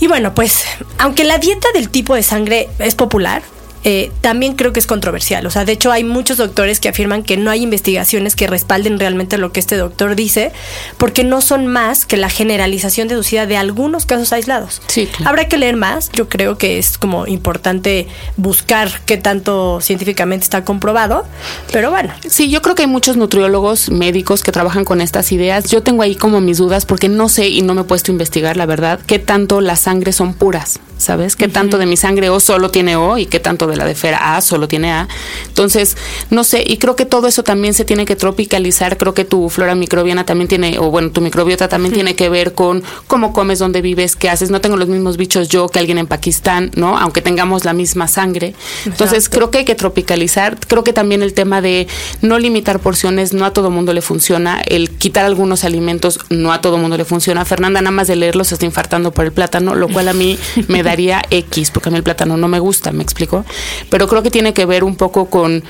Y 0.00 0.06
bueno, 0.06 0.34
pues 0.34 0.64
aunque 0.98 1.24
la 1.24 1.38
dieta 1.38 1.68
del 1.74 1.90
tipo 1.90 2.14
de 2.14 2.22
sangre 2.22 2.68
es 2.78 2.94
popular, 2.94 3.42
eh, 3.84 4.10
también 4.20 4.54
creo 4.54 4.72
que 4.72 4.80
es 4.80 4.86
controversial. 4.86 5.46
O 5.46 5.50
sea, 5.50 5.64
de 5.64 5.72
hecho 5.72 5.90
hay 5.92 6.04
muchos 6.04 6.36
doctores 6.36 6.80
que 6.80 6.88
afirman 6.88 7.22
que 7.22 7.36
no 7.36 7.50
hay 7.50 7.62
investigaciones 7.62 8.36
que 8.36 8.46
respalden 8.46 8.98
realmente 8.98 9.38
lo 9.38 9.52
que 9.52 9.60
este 9.60 9.76
doctor 9.76 10.16
dice, 10.16 10.52
porque 10.98 11.24
no 11.24 11.40
son 11.40 11.66
más 11.66 12.06
que 12.06 12.16
la 12.16 12.28
generalización 12.28 13.08
deducida 13.08 13.46
de 13.46 13.56
algunos 13.56 14.06
casos 14.06 14.32
aislados. 14.32 14.82
Sí, 14.86 15.08
Habrá 15.24 15.48
que 15.48 15.58
leer 15.58 15.76
más. 15.76 16.10
Yo 16.12 16.28
creo 16.28 16.58
que 16.58 16.78
es 16.78 16.98
como 16.98 17.26
importante 17.26 18.06
buscar 18.36 19.00
qué 19.06 19.16
tanto 19.16 19.80
científicamente 19.80 20.44
está 20.44 20.64
comprobado, 20.64 21.24
pero 21.72 21.90
bueno. 21.90 22.12
Sí, 22.28 22.50
yo 22.50 22.62
creo 22.62 22.74
que 22.74 22.82
hay 22.82 22.88
muchos 22.88 23.16
nutriólogos 23.16 23.90
médicos 23.90 24.42
que 24.42 24.52
trabajan 24.52 24.84
con 24.84 25.00
estas 25.00 25.32
ideas. 25.32 25.70
Yo 25.70 25.82
tengo 25.82 26.02
ahí 26.02 26.14
como 26.14 26.40
mis 26.40 26.58
dudas 26.58 26.86
porque 26.86 27.08
no 27.08 27.28
sé 27.28 27.48
y 27.48 27.62
no 27.62 27.74
me 27.74 27.82
he 27.82 27.84
puesto 27.84 28.10
a 28.10 28.14
investigar, 28.14 28.56
la 28.56 28.66
verdad, 28.66 29.00
qué 29.06 29.18
tanto 29.18 29.60
las 29.60 29.80
sangres 29.80 30.16
son 30.16 30.34
puras, 30.34 30.80
¿sabes? 31.00 31.34
¿Qué 31.34 31.48
tanto 31.48 31.78
de 31.78 31.86
mi 31.86 31.96
sangre 31.96 32.30
O 32.30 32.38
solo 32.40 32.70
tiene 32.70 32.96
O 32.96 33.18
y 33.18 33.26
qué 33.26 33.40
tanto 33.40 33.66
de 33.66 33.76
la 33.76 33.84
de 33.84 33.94
Fera 33.94 34.36
A 34.36 34.40
solo 34.40 34.68
tiene 34.68 34.92
A. 34.92 35.08
Entonces, 35.48 35.96
no 36.30 36.44
sé, 36.44 36.62
y 36.66 36.76
creo 36.76 36.94
que 36.96 37.06
todo 37.06 37.26
eso 37.26 37.42
también 37.42 37.74
se 37.74 37.84
tiene 37.84 38.04
que 38.04 38.16
tropicalizar. 38.16 38.96
Creo 38.98 39.14
que 39.14 39.24
tu 39.24 39.48
flora 39.48 39.74
microbiana 39.74 40.24
también 40.24 40.48
tiene, 40.48 40.78
o 40.78 40.90
bueno, 40.90 41.10
tu 41.10 41.20
microbiota 41.20 41.68
también 41.68 41.94
tiene 41.94 42.14
que 42.14 42.28
ver 42.28 42.54
con 42.54 42.84
cómo 43.06 43.32
comes, 43.32 43.58
dónde 43.58 43.80
vives, 43.80 44.14
qué 44.14 44.28
haces. 44.28 44.50
No 44.50 44.60
tengo 44.60 44.76
los 44.76 44.88
mismos 44.88 45.16
bichos 45.16 45.48
yo 45.48 45.68
que 45.68 45.78
alguien 45.78 45.98
en 45.98 46.06
Pakistán, 46.06 46.70
¿no? 46.76 46.98
Aunque 46.98 47.22
tengamos 47.22 47.64
la 47.64 47.72
misma 47.72 48.06
sangre. 48.06 48.54
Entonces, 48.84 49.28
creo 49.28 49.50
que 49.50 49.58
hay 49.58 49.64
que 49.64 49.74
tropicalizar. 49.74 50.58
Creo 50.66 50.84
que 50.84 50.92
también 50.92 51.22
el 51.22 51.32
tema 51.32 51.62
de 51.62 51.88
no 52.20 52.38
limitar 52.38 52.80
porciones, 52.80 53.32
no 53.32 53.44
a 53.44 53.52
todo 53.52 53.70
mundo 53.70 53.92
le 53.92 54.02
funciona. 54.02 54.60
El 54.66 54.90
quitar 54.90 55.24
algunos 55.24 55.64
alimentos, 55.64 56.20
no 56.28 56.52
a 56.52 56.60
todo 56.60 56.78
mundo 56.78 56.96
le 56.96 57.04
funciona. 57.04 57.44
Fernanda, 57.44 57.80
nada 57.80 57.90
más 57.90 58.06
de 58.06 58.16
leerlos, 58.16 58.48
se 58.48 58.54
está 58.54 58.66
infartando 58.66 59.12
por 59.12 59.24
el 59.24 59.32
plátano, 59.32 59.74
lo 59.74 59.88
cual 59.88 60.08
a 60.08 60.12
mí 60.12 60.38
me 60.68 60.82
daría 60.90 61.22
X, 61.30 61.70
porque 61.70 61.88
a 61.88 61.92
mí 61.92 61.98
el 61.98 62.04
plátano 62.04 62.36
no 62.36 62.48
me 62.48 62.58
gusta, 62.58 62.92
¿me 62.92 63.02
explico? 63.02 63.44
pero 63.90 64.08
creo 64.08 64.22
que 64.22 64.30
tiene 64.30 64.52
que 64.54 64.66
ver 64.66 64.84
un 64.84 64.96
poco 64.96 65.26
con 65.26 65.62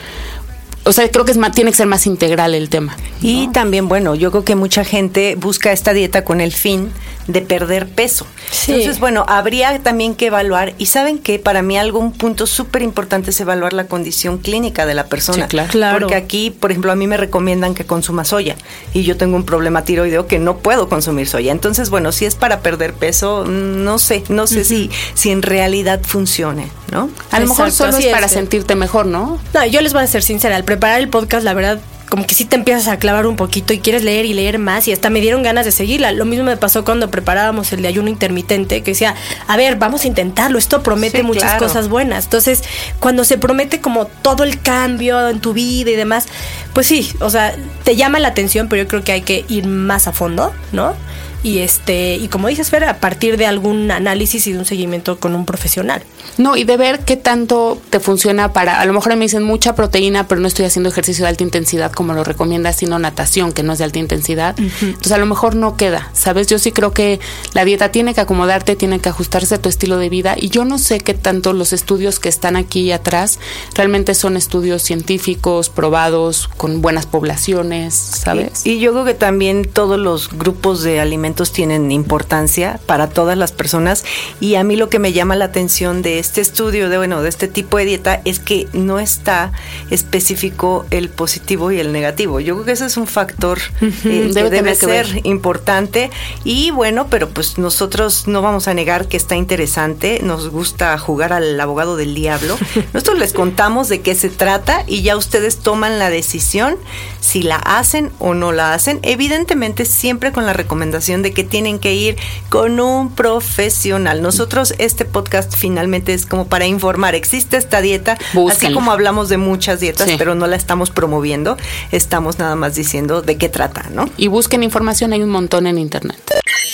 o 0.85 0.93
sea, 0.93 1.09
creo 1.11 1.27
que 1.27 1.33
es 1.33 1.39
tiene 1.53 1.71
que 1.71 1.77
ser 1.77 1.87
más 1.87 2.07
integral 2.07 2.55
el 2.55 2.71
tema. 2.71 2.97
Y 3.21 3.49
también, 3.49 3.87
bueno, 3.87 4.15
yo 4.15 4.31
creo 4.31 4.45
que 4.45 4.55
mucha 4.55 4.83
gente 4.83 5.35
busca 5.35 5.73
esta 5.73 5.93
dieta 5.93 6.25
con 6.25 6.41
el 6.41 6.53
fin 6.53 6.91
de 7.27 7.41
perder 7.43 7.89
peso. 7.89 8.27
Entonces, 8.67 9.01
bueno, 9.01 9.25
habría 9.29 9.79
también 9.81 10.15
que 10.15 10.27
evaluar, 10.27 10.75
y 10.79 10.87
saben 10.87 11.19
que 11.19 11.39
para 11.39 11.63
mí 11.63 11.79
algún 11.79 12.13
punto 12.13 12.47
súper 12.47 12.83
importante 12.83 13.31
es 13.31 13.41
evaluar 13.41 13.73
la 13.73 13.87
condición 13.87 14.39
clínica 14.39 14.87
de 14.87 14.95
la 14.95 15.07
persona. 15.07 15.47
claro. 15.49 15.99
Porque 15.99 16.15
aquí, 16.15 16.51
por 16.51 16.71
ejemplo, 16.71 16.93
a 16.93 16.97
mí 16.97 17.07
me 17.07 17.17
recomiendan 17.17 17.75
que 17.75 17.85
consuma 17.85 18.25
soya, 18.25 18.57
y 18.93 19.03
yo 19.03 19.17
tengo 19.17 19.37
un 19.37 19.45
problema 19.45 19.85
tiroideo 19.85 20.27
que 20.27 20.39
no 20.39 20.59
puedo 20.59 20.89
consumir 20.89 21.29
soya. 21.29 21.53
Entonces, 21.53 21.91
bueno, 21.91 22.13
si 22.13 22.25
es 22.25 22.35
para 22.35 22.61
perder 22.61 22.95
peso, 22.95 23.45
no 23.45 23.99
sé, 23.99 24.25
no 24.29 24.47
sé 24.47 24.65
si, 24.65 24.91
si 25.15 25.31
en 25.31 25.43
realidad 25.43 26.01
funcione, 26.03 26.69
¿no? 26.91 27.11
A 27.31 27.41
lo 27.41 27.47
mejor 27.47 27.71
solo 27.71 27.97
es 27.97 28.07
para 28.07 28.29
sentirte 28.29 28.75
mejor, 28.75 29.07
¿no? 29.07 29.39
No, 29.55 29.67
yo 29.67 29.81
les 29.81 29.93
voy 29.93 30.03
a 30.03 30.07
ser 30.07 30.23
sincera, 30.23 30.57
al 30.57 30.65
preparar 30.65 31.01
el 31.01 31.09
podcast, 31.09 31.45
la 31.45 31.55
verdad, 31.55 31.81
como 32.11 32.27
que 32.27 32.35
sí 32.35 32.45
te 32.45 32.57
empiezas 32.57 32.89
a 32.89 32.99
clavar 32.99 33.27
un 33.27 33.37
poquito 33.37 33.73
y 33.73 33.79
quieres 33.79 34.03
leer 34.03 34.27
y 34.27 34.35
leer 34.35 34.59
más 34.59 34.89
y 34.89 34.93
hasta 34.93 35.09
me 35.11 35.21
dieron 35.21 35.43
ganas 35.43 35.65
de 35.65 35.73
seguirla. 35.73 36.11
Lo 36.13 36.27
mismo 36.27 36.45
me 36.45 36.57
pasó 36.57 36.85
cuando 36.85 37.09
preparábamos 37.11 37.73
el 37.73 37.83
de 37.83 37.89
ayuno 37.89 38.11
intermitente, 38.11 38.83
que 38.83 38.91
decía, 38.91 39.15
a 39.47 39.57
ver, 39.57 39.77
vamos 39.77 40.05
a 40.05 40.09
intentarlo, 40.09 40.59
esto 40.59 40.83
promete 40.83 41.23
muchas 41.23 41.55
cosas 41.55 41.89
buenas. 41.89 42.25
Entonces, 42.25 42.65
cuando 42.99 43.25
se 43.25 43.39
promete 43.39 43.81
como 43.81 44.07
todo 44.07 44.43
el 44.43 44.61
cambio 44.61 45.29
en 45.29 45.41
tu 45.41 45.53
vida 45.53 45.93
y 45.93 45.97
demás, 45.97 46.27
pues 46.75 46.89
sí, 46.89 47.11
o 47.21 47.31
sea, 47.31 47.55
te 47.85 47.95
llama 47.95 48.19
la 48.19 48.29
atención, 48.29 48.69
pero 48.69 48.83
yo 48.83 48.89
creo 48.89 49.05
que 49.05 49.13
hay 49.13 49.23
que 49.23 49.45
ir 49.49 49.67
más 49.67 50.09
a 50.09 50.13
fondo, 50.13 50.53
¿no? 50.73 50.95
y 51.43 51.61
este 51.61 52.17
y 52.17 52.29
como 52.29 52.49
dices 52.49 52.69
Fer, 52.71 52.85
a 52.85 52.99
partir 52.99 53.37
de 53.37 53.47
algún 53.47 53.91
análisis 53.91 54.47
y 54.47 54.53
de 54.53 54.59
un 54.59 54.65
seguimiento 54.65 55.19
con 55.19 55.35
un 55.35 55.47
profesional. 55.47 56.03
No, 56.39 56.57
y 56.57 56.65
de 56.65 56.77
ver 56.77 57.01
qué 57.05 57.17
tanto 57.17 57.79
te 57.91 58.01
funciona 58.01 58.53
para, 58.53 58.81
a 58.81 58.85
lo 58.87 58.93
mejor 58.93 59.15
me 59.17 59.25
dicen 59.25 59.43
mucha 59.43 59.75
proteína, 59.75 60.27
pero 60.27 60.41
no 60.41 60.49
estoy 60.49 60.65
haciendo 60.65 60.89
ejercicio 60.89 61.25
de 61.25 61.29
alta 61.29 61.43
intensidad 61.43 61.93
como 61.93 62.15
lo 62.15 62.25
recomienda, 62.25 62.73
sino 62.73 62.99
natación, 62.99 63.53
que 63.53 63.63
no 63.63 63.73
es 63.73 63.79
de 63.79 63.85
alta 63.85 63.99
intensidad. 63.99 64.59
Entonces 64.59 65.13
a 65.13 65.19
lo 65.19 65.27
mejor 65.27 65.55
no 65.55 65.77
queda, 65.77 66.11
¿sabes? 66.13 66.47
Yo 66.47 66.59
sí 66.59 66.73
creo 66.73 66.93
que 66.93 67.21
la 67.53 67.65
dieta 67.65 67.91
tiene 67.93 68.15
que 68.15 68.21
acomodarte, 68.23 68.77
tiene 68.77 69.01
que 69.01 69.09
ajustarse 69.09 69.57
a 69.57 69.59
tu 69.59 69.69
estilo 69.69 69.99
de 69.99 70.09
vida 70.09 70.35
y 70.39 70.49
yo 70.49 70.65
no 70.65 70.79
sé 70.79 71.01
qué 71.01 71.15
tanto 71.15 71.53
los 71.53 71.73
estudios 71.73 72.21
que 72.21 72.29
están 72.29 72.57
aquí 72.57 72.91
atrás 72.93 73.39
realmente 73.75 74.15
son 74.15 74.37
estudios 74.37 74.83
científicos, 74.83 75.69
probados, 75.69 76.49
con 76.49 76.81
buenas 76.81 77.07
poblaciones, 77.07 77.95
¿sabes? 77.95 78.65
Y, 78.65 78.73
y 78.73 78.81
yo 78.81 78.93
creo 78.93 79.05
que 79.05 79.15
también 79.15 79.69
todos 79.71 79.99
los 79.99 80.31
grupos 80.31 80.83
de 80.83 81.01
alimentos 81.01 81.53
tienen 81.53 81.93
importancia 81.93 82.81
para 82.87 83.09
todas 83.09 83.37
las 83.37 83.53
personas 83.53 84.05
y 84.41 84.55
a 84.55 84.65
mí 84.65 84.77
lo 84.77 84.89
que 84.89 84.99
me 84.99 85.13
llama 85.13 85.37
la 85.37 85.47
atención 85.47 86.03
de 86.03 86.10
de 86.11 86.19
este 86.19 86.41
estudio, 86.41 86.89
de 86.89 86.97
bueno, 86.97 87.23
de 87.23 87.29
este 87.29 87.47
tipo 87.47 87.79
de 87.79 87.85
dieta, 87.85 88.21
es 88.25 88.41
que 88.41 88.67
no 88.73 88.99
está 88.99 89.53
específico 89.91 90.85
el 90.91 91.09
positivo 91.09 91.71
y 91.71 91.79
el 91.79 91.93
negativo. 91.93 92.41
Yo 92.41 92.55
creo 92.55 92.67
que 92.67 92.73
ese 92.73 92.87
es 92.87 92.97
un 92.97 93.07
factor 93.07 93.59
eh, 93.81 93.93
que 94.03 94.11
Debe 94.33 94.51
debe, 94.51 94.75
ser 94.75 95.21
importante. 95.25 96.11
Y 96.43 96.73
bueno, 96.73 97.07
pero 97.09 97.29
pues 97.29 97.59
nosotros 97.59 98.27
no 98.27 98.43
vamos 98.43 98.67
a 98.67 98.75
negar 98.75 99.07
que 99.07 99.17
está 99.17 99.37
interesante. 99.37 100.21
Nos 100.23 100.49
gusta 100.49 100.99
jugar 100.99 101.33
al 101.33 101.61
abogado 101.61 101.97
del 101.97 102.15
diablo. 102.15 102.59
Nosotros 102.93 103.19
les 103.19 103.33
contamos 103.33 103.89
de 103.89 104.01
qué 104.01 104.15
se 104.15 104.31
trata 104.31 104.85
y 104.87 105.03
ya 105.03 105.17
ustedes 105.17 105.59
toman 105.59 105.99
la 105.99 106.11
decisión 106.11 106.77
si 107.21 107.43
la 107.43 107.57
hacen 107.57 108.11
o 108.19 108.35
no 108.35 108.51
la 108.51 108.75
hacen. 108.75 108.99
Evidentemente, 109.03 109.85
siempre 109.85 110.33
con 110.33 110.47
la 110.47 110.55
recomendación 110.55 111.23
de 111.23 111.33
que 111.33 111.45
tienen 111.45 111.79
que 111.79 111.95
ir 111.95 112.17
con 112.49 112.81
un 112.81 113.15
profesional. 113.15 114.23
Nosotros, 114.23 114.75
este 114.79 115.05
podcast 115.05 115.55
finalmente 115.57 116.00
es 116.09 116.27
como 116.27 116.47
para 116.47 116.67
informar. 116.67 117.15
Existe 117.15 117.57
esta 117.57 117.81
dieta, 117.81 118.19
así 118.51 118.73
como 118.73 118.91
hablamos 118.93 119.29
de 119.29 119.37
muchas 119.37 119.81
dietas, 119.81 120.09
Sí. 120.09 120.15
pero 120.19 120.35
no 120.35 120.47
la 120.47 120.57
estamos 120.57 120.91
promoviendo. 120.91 121.57
Estamos 121.93 122.39
nada 122.39 122.57
más 122.57 122.75
diciendo 122.75 123.23
de 123.23 123.37
qué 123.37 123.49
trata, 123.49 123.89
¿no? 123.93 124.09
Y 124.17 124.29
busquen 124.29 124.63
información, 124.63 125.13
hay 125.13 125.23
un 125.23 125.31
montón 125.31 125.67
en 125.67 125.79
internet. 125.79 126.21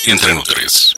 Entre 0.06 0.34
Nutres. 0.34 0.94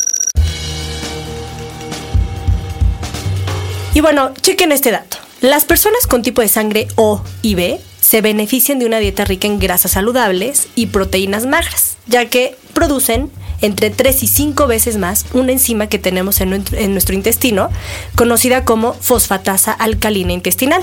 Y 3.94 4.00
bueno, 4.00 4.32
chequen 4.42 4.72
este 4.72 4.90
dato. 4.90 5.16
Las 5.40 5.64
personas 5.64 6.06
con 6.06 6.22
tipo 6.22 6.40
de 6.40 6.48
sangre 6.48 6.88
O 6.96 7.22
y 7.42 7.54
B 7.54 7.80
se 8.00 8.20
benefician 8.20 8.78
de 8.78 8.86
una 8.86 8.98
dieta 8.98 9.24
rica 9.24 9.46
en 9.46 9.58
grasas 9.58 9.92
saludables 9.92 10.68
y 10.74 10.86
proteínas 10.86 11.46
magras, 11.46 11.96
ya 12.06 12.26
que 12.26 12.56
producen 12.74 13.30
entre 13.60 13.90
3 13.90 14.22
y 14.22 14.26
5 14.26 14.66
veces 14.66 14.98
más 14.98 15.26
una 15.32 15.52
enzima 15.52 15.88
que 15.88 15.98
tenemos 15.98 16.40
en, 16.40 16.50
nuestro- 16.50 16.78
en 16.78 16.92
nuestro 16.92 17.14
intestino, 17.14 17.70
conocida 18.14 18.64
como 18.64 18.94
fosfatasa 18.94 19.72
alcalina 19.72 20.32
intestinal. 20.32 20.82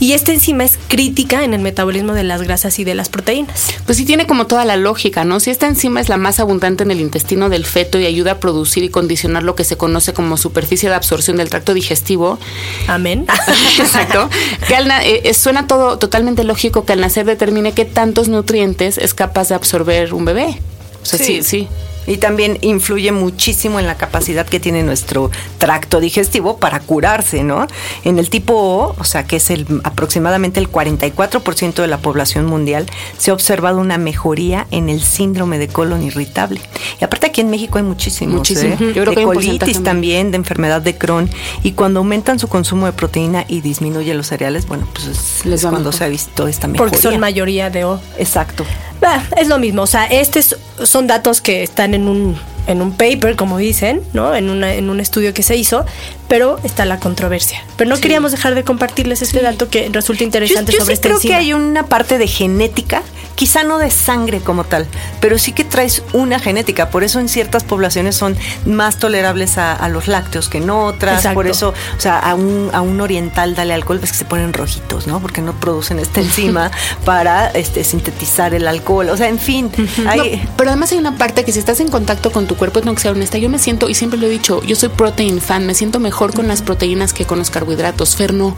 Y 0.00 0.12
esta 0.12 0.32
enzima 0.32 0.64
es 0.64 0.78
crítica 0.88 1.44
en 1.44 1.54
el 1.54 1.60
metabolismo 1.60 2.12
de 2.14 2.24
las 2.24 2.42
grasas 2.42 2.78
y 2.78 2.84
de 2.84 2.94
las 2.94 3.08
proteínas. 3.08 3.66
Pues 3.86 3.98
sí 3.98 4.04
tiene 4.04 4.26
como 4.26 4.46
toda 4.46 4.64
la 4.64 4.76
lógica, 4.76 5.24
¿no? 5.24 5.40
Si 5.40 5.50
esta 5.50 5.66
enzima 5.66 6.00
es 6.00 6.08
la 6.08 6.16
más 6.16 6.40
abundante 6.40 6.82
en 6.84 6.90
el 6.90 7.00
intestino 7.00 7.48
del 7.48 7.64
feto 7.66 7.98
y 7.98 8.06
ayuda 8.06 8.32
a 8.32 8.40
producir 8.40 8.84
y 8.84 8.88
condicionar 8.88 9.42
lo 9.42 9.54
que 9.54 9.64
se 9.64 9.76
conoce 9.76 10.12
como 10.14 10.36
superficie 10.36 10.88
de 10.88 10.94
absorción 10.94 11.36
del 11.36 11.50
tracto 11.50 11.74
digestivo, 11.74 12.38
Amén. 12.86 13.26
Exacto. 13.78 14.28
Que 14.66 14.76
al 14.76 14.88
na- 14.88 15.04
eh, 15.04 15.22
eh, 15.24 15.34
suena 15.34 15.66
todo 15.66 15.98
totalmente 15.98 16.44
lógico 16.44 16.84
que 16.84 16.92
al 16.92 17.00
nacer 17.00 17.26
determine 17.26 17.72
qué 17.72 17.84
tantos 17.84 18.28
nutrientes 18.28 18.98
es 18.98 19.14
capaz 19.14 19.48
de 19.48 19.54
absorber 19.54 20.14
un 20.14 20.24
bebé. 20.24 20.58
O 21.02 21.06
sea, 21.06 21.18
sí, 21.18 21.42
sí. 21.42 21.68
Y 22.06 22.18
también 22.18 22.58
influye 22.60 23.12
muchísimo 23.12 23.78
en 23.80 23.86
la 23.86 23.96
capacidad 23.96 24.46
que 24.46 24.60
tiene 24.60 24.82
nuestro 24.82 25.30
tracto 25.58 26.00
digestivo 26.00 26.58
para 26.58 26.80
curarse, 26.80 27.42
¿no? 27.42 27.66
En 28.04 28.18
el 28.18 28.30
tipo 28.30 28.54
O, 28.54 28.94
o 28.98 29.04
sea, 29.04 29.24
que 29.24 29.36
es 29.36 29.50
el 29.50 29.66
aproximadamente 29.84 30.60
el 30.60 30.70
44% 30.70 31.74
de 31.74 31.86
la 31.86 31.98
población 31.98 32.46
mundial, 32.46 32.86
se 33.18 33.30
ha 33.30 33.34
observado 33.34 33.78
una 33.78 33.98
mejoría 33.98 34.66
en 34.70 34.88
el 34.88 35.02
síndrome 35.02 35.58
de 35.58 35.68
colon 35.68 36.02
irritable. 36.02 36.60
Y 37.00 37.04
aparte 37.04 37.26
aquí 37.28 37.40
en 37.40 37.50
México 37.50 37.78
hay 37.78 37.84
muchísimos, 37.84 38.36
Muchísimo. 38.36 38.74
¿eh? 38.74 38.92
Yo 38.94 39.02
creo 39.02 39.04
de 39.06 39.14
que 39.14 39.20
hay 39.20 39.26
un 39.26 39.34
colitis 39.34 39.82
también, 39.82 40.30
de 40.30 40.36
enfermedad 40.36 40.82
de 40.82 40.96
Crohn. 40.96 41.28
Y 41.62 41.72
cuando 41.72 42.00
aumentan 42.00 42.38
su 42.38 42.48
consumo 42.48 42.86
de 42.86 42.92
proteína 42.92 43.44
y 43.48 43.60
disminuyen 43.60 44.16
los 44.16 44.26
cereales, 44.28 44.66
bueno, 44.66 44.86
pues 44.92 45.06
es, 45.06 45.46
Les 45.46 45.60
es 45.60 45.66
va 45.66 45.70
cuando 45.70 45.90
mejor. 45.90 45.98
se 45.98 46.04
ha 46.04 46.08
visto 46.08 46.46
esta 46.48 46.68
mejoría. 46.68 46.90
Porque 46.90 47.02
son 47.02 47.18
mayoría 47.20 47.70
de 47.70 47.84
O. 47.84 48.00
Exacto. 48.18 48.64
Bah, 49.00 49.22
es 49.36 49.48
lo 49.48 49.58
mismo, 49.58 49.82
o 49.82 49.86
sea, 49.86 50.06
estos 50.06 50.56
son 50.82 51.06
datos 51.06 51.40
que 51.40 51.62
están 51.62 51.94
en 51.94 52.08
un, 52.08 52.38
en 52.66 52.80
un 52.80 52.92
paper, 52.92 53.36
como 53.36 53.58
dicen, 53.58 54.02
¿no? 54.12 54.34
En, 54.34 54.50
una, 54.50 54.74
en 54.74 54.88
un 54.88 55.00
estudio 55.00 55.34
que 55.34 55.42
se 55.42 55.56
hizo, 55.56 55.84
pero 56.28 56.58
está 56.64 56.84
la 56.84 56.98
controversia. 56.98 57.62
Pero 57.76 57.90
no 57.90 58.00
queríamos 58.00 58.32
dejar 58.32 58.54
de 58.54 58.64
compartirles 58.64 59.22
este 59.22 59.40
dato 59.42 59.68
que 59.68 59.88
resulta 59.92 60.20
Yo, 60.20 60.26
interesante 60.26 60.72
yo 60.72 60.80
sobre 60.80 60.94
sí 60.94 60.94
esta 60.94 61.08
creo 61.08 61.20
que 61.20 61.34
hay 61.34 61.52
una 61.52 61.86
parte 61.86 62.18
de 62.18 62.26
genética, 62.26 63.02
quizá 63.34 63.64
no 63.64 63.78
de 63.78 63.90
sangre 63.90 64.40
como 64.40 64.64
tal, 64.64 64.86
pero 65.20 65.38
sí 65.38 65.52
que 65.52 65.64
traes 65.64 66.02
una 66.12 66.38
genética. 66.38 66.90
Por 66.90 67.04
eso 67.04 67.20
en 67.20 67.28
ciertas 67.28 67.64
poblaciones 67.64 68.16
son 68.16 68.36
más 68.64 68.98
tolerables 68.98 69.58
a, 69.58 69.74
a 69.74 69.88
los 69.88 70.08
lácteos 70.08 70.48
que 70.48 70.58
en 70.58 70.70
otras. 70.70 71.16
Exacto. 71.16 71.34
Por 71.34 71.46
eso, 71.46 71.74
o 71.96 72.00
sea, 72.00 72.18
a 72.18 72.34
un, 72.34 72.70
a 72.72 72.80
un 72.80 73.00
oriental 73.00 73.54
dale 73.54 73.74
alcohol, 73.74 73.98
ves 73.98 74.12
que 74.12 74.18
se 74.18 74.24
ponen 74.24 74.52
rojitos, 74.52 75.06
¿no? 75.06 75.20
Porque 75.20 75.40
no 75.40 75.52
producen 75.52 75.98
esta 75.98 76.20
enzima 76.24 76.70
para 77.04 77.48
este, 77.48 77.84
sintetizar 77.84 78.54
el 78.54 78.66
alcohol. 78.66 79.08
O 79.10 79.16
sea, 79.16 79.28
en 79.28 79.38
fin, 79.38 79.70
hay... 80.06 80.18
No, 80.18 80.52
pero 80.56 80.70
además 80.70 80.92
hay 80.92 80.98
una 80.98 81.16
parte 81.16 81.44
que 81.44 81.52
si 81.52 81.58
estás 81.58 81.80
en 81.80 81.88
contacto 81.88 82.30
con 82.32 82.46
tu 82.46 82.56
cuerpo, 82.56 82.80
tengo 82.80 82.94
que 82.94 83.02
ser 83.02 83.12
honesta. 83.12 83.38
Yo 83.38 83.48
me 83.48 83.58
siento, 83.58 83.88
y 83.88 83.94
siempre 83.94 84.18
lo 84.18 84.26
he 84.26 84.30
dicho, 84.30 84.62
yo 84.62 84.76
soy 84.76 84.88
protein 84.88 85.40
fan, 85.40 85.66
me 85.66 85.74
siento 85.74 85.98
mejor 86.00 86.34
con 86.34 86.48
las 86.48 86.62
proteínas 86.62 87.12
que 87.12 87.24
con 87.24 87.38
los 87.38 87.50
carbohidratos. 87.50 88.16
Fer 88.16 88.32
no. 88.32 88.56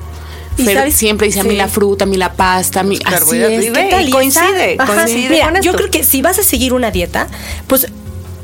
¿Y 0.58 0.64
Fer 0.64 0.76
sabes? 0.78 0.94
siempre 0.96 1.26
dice 1.26 1.40
a 1.40 1.44
mí 1.44 1.50
Sí. 1.50 1.56
la 1.56 1.68
fruta, 1.68 2.04
a 2.04 2.06
mí 2.06 2.16
la 2.16 2.32
pasta, 2.32 2.80
a 2.80 2.82
mí 2.82 2.98
así 3.04 3.14
carbohidratos. 3.14 3.58
es. 3.58 3.64
Y 3.64 3.72
¿Qué 3.72 3.82
ve, 3.82 3.88
tal? 3.90 4.04
y 4.04 4.08
Y 4.08 4.10
coincide, 4.10 4.76
Ajá, 4.78 4.94
coincide 4.94 5.28
Mira, 5.30 5.52
con 5.52 5.62
yo 5.62 5.72
creo 5.74 5.90
que 5.90 6.02
si 6.04 6.22
vas 6.22 6.38
a 6.38 6.42
seguir 6.42 6.72
una 6.72 6.90
dieta, 6.90 7.28
pues 7.66 7.88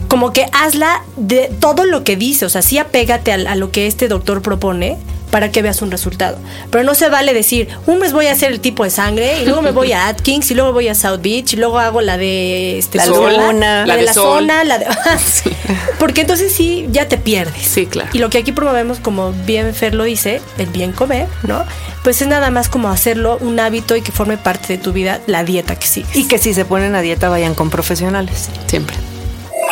como 0.09 0.33
que 0.33 0.47
hazla 0.53 1.03
de 1.17 1.51
todo 1.59 1.85
lo 1.87 2.05
que 2.05 2.17
dice, 2.17 2.45
o 2.45 2.49
sea, 2.51 2.61
sí 2.63 2.77
apégate 2.79 3.33
a, 3.33 3.37
a 3.53 3.55
lo 3.55 3.71
que 3.71 3.87
este 3.87 4.09
doctor 4.09 4.43
propone 4.43 4.99
para 5.33 5.51
que 5.51 5.63
veas 5.63 5.83
un 5.83 5.91
resultado. 5.91 6.39
Pero 6.71 6.85
no 6.85 6.95
se 6.95 7.09
vale 7.09 7.35
decir, 7.35 7.67
un 7.87 7.99
mes 7.99 8.13
voy 8.13 8.27
a 8.27 8.33
hacer 8.33 8.53
el 8.53 8.61
tipo 8.61 8.85
de 8.85 8.91
sangre 8.91 9.41
y 9.43 9.47
luego 9.47 9.63
me 9.63 9.73
voy 9.73 9.91
a 9.93 10.07
Atkins 10.09 10.49
y 10.53 10.55
luego 10.55 10.73
voy 10.73 10.87
a 10.89 10.95
South 10.95 11.21
Beach 11.23 11.55
y 11.55 11.57
luego 11.57 11.81
hago 11.81 12.01
la 12.03 12.17
de 12.19 12.79
este, 12.79 12.99
La 12.99 13.07
zona, 13.07 13.35
zona. 13.47 13.81
la, 13.81 13.87
La 13.87 13.95
de, 13.95 14.01
de 14.01 14.07
la 14.07 14.13
sol. 14.15 14.39
zona, 14.41 14.63
la 14.65 14.79
de 14.79 14.87
porque 15.99 16.21
entonces 16.21 16.53
sí 16.53 16.87
ya 16.91 17.09
te 17.09 17.17
pierdes. 17.19 17.67
Sí, 17.67 17.87
claro. 17.87 18.11
Y 18.13 18.19
lo 18.19 18.31
que 18.31 18.39
aquí 18.39 18.53
promovemos, 18.53 18.99
como 19.01 19.33
bien 19.33 19.75
Fer 19.75 19.95
lo 19.95 20.05
dice, 20.05 20.41
el 20.59 20.67
bien 20.67 20.93
comer, 20.93 21.27
¿no? 21.43 21.65
Pues 22.05 22.21
es 22.21 22.29
nada 22.29 22.51
más 22.51 22.69
como 22.69 22.89
hacerlo 22.91 23.39
un 23.41 23.59
hábito 23.59 23.97
y 23.97 24.03
que 24.03 24.13
forme 24.13 24.37
parte 24.37 24.77
de 24.77 24.79
tu 24.79 24.93
vida 24.93 25.21
la 25.27 25.45
dieta 25.45 25.77
que 25.79 25.87
sigues. 25.87 26.15
Y 26.15 26.29
que 26.29 26.37
si 26.39 26.53
se 26.53 26.65
ponen 26.65 26.95
a 26.95 27.01
dieta 27.01 27.29
vayan 27.29 27.55
con 27.55 27.71
profesionales. 27.71 28.49
Siempre. 28.67 28.97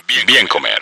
Bien, 0.07 0.27
bien 0.27 0.47
comer. 0.47 0.81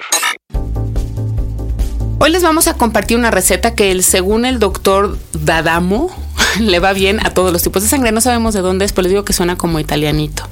Hoy 2.20 2.30
les 2.30 2.42
vamos 2.42 2.66
a 2.66 2.74
compartir 2.74 3.16
una 3.16 3.30
receta 3.30 3.76
que 3.76 3.92
el, 3.92 4.02
según 4.02 4.44
el 4.44 4.58
doctor 4.58 5.16
Dadamo 5.34 6.10
le 6.60 6.80
va 6.80 6.92
bien 6.92 7.24
a 7.24 7.30
todos 7.30 7.52
los 7.52 7.62
tipos 7.62 7.84
de 7.84 7.88
sangre. 7.88 8.10
No 8.10 8.20
sabemos 8.20 8.54
de 8.54 8.60
dónde 8.60 8.84
es, 8.84 8.92
pero 8.92 9.04
les 9.04 9.12
digo 9.12 9.24
que 9.24 9.32
suena 9.32 9.56
como 9.56 9.78
italianito. 9.78 10.42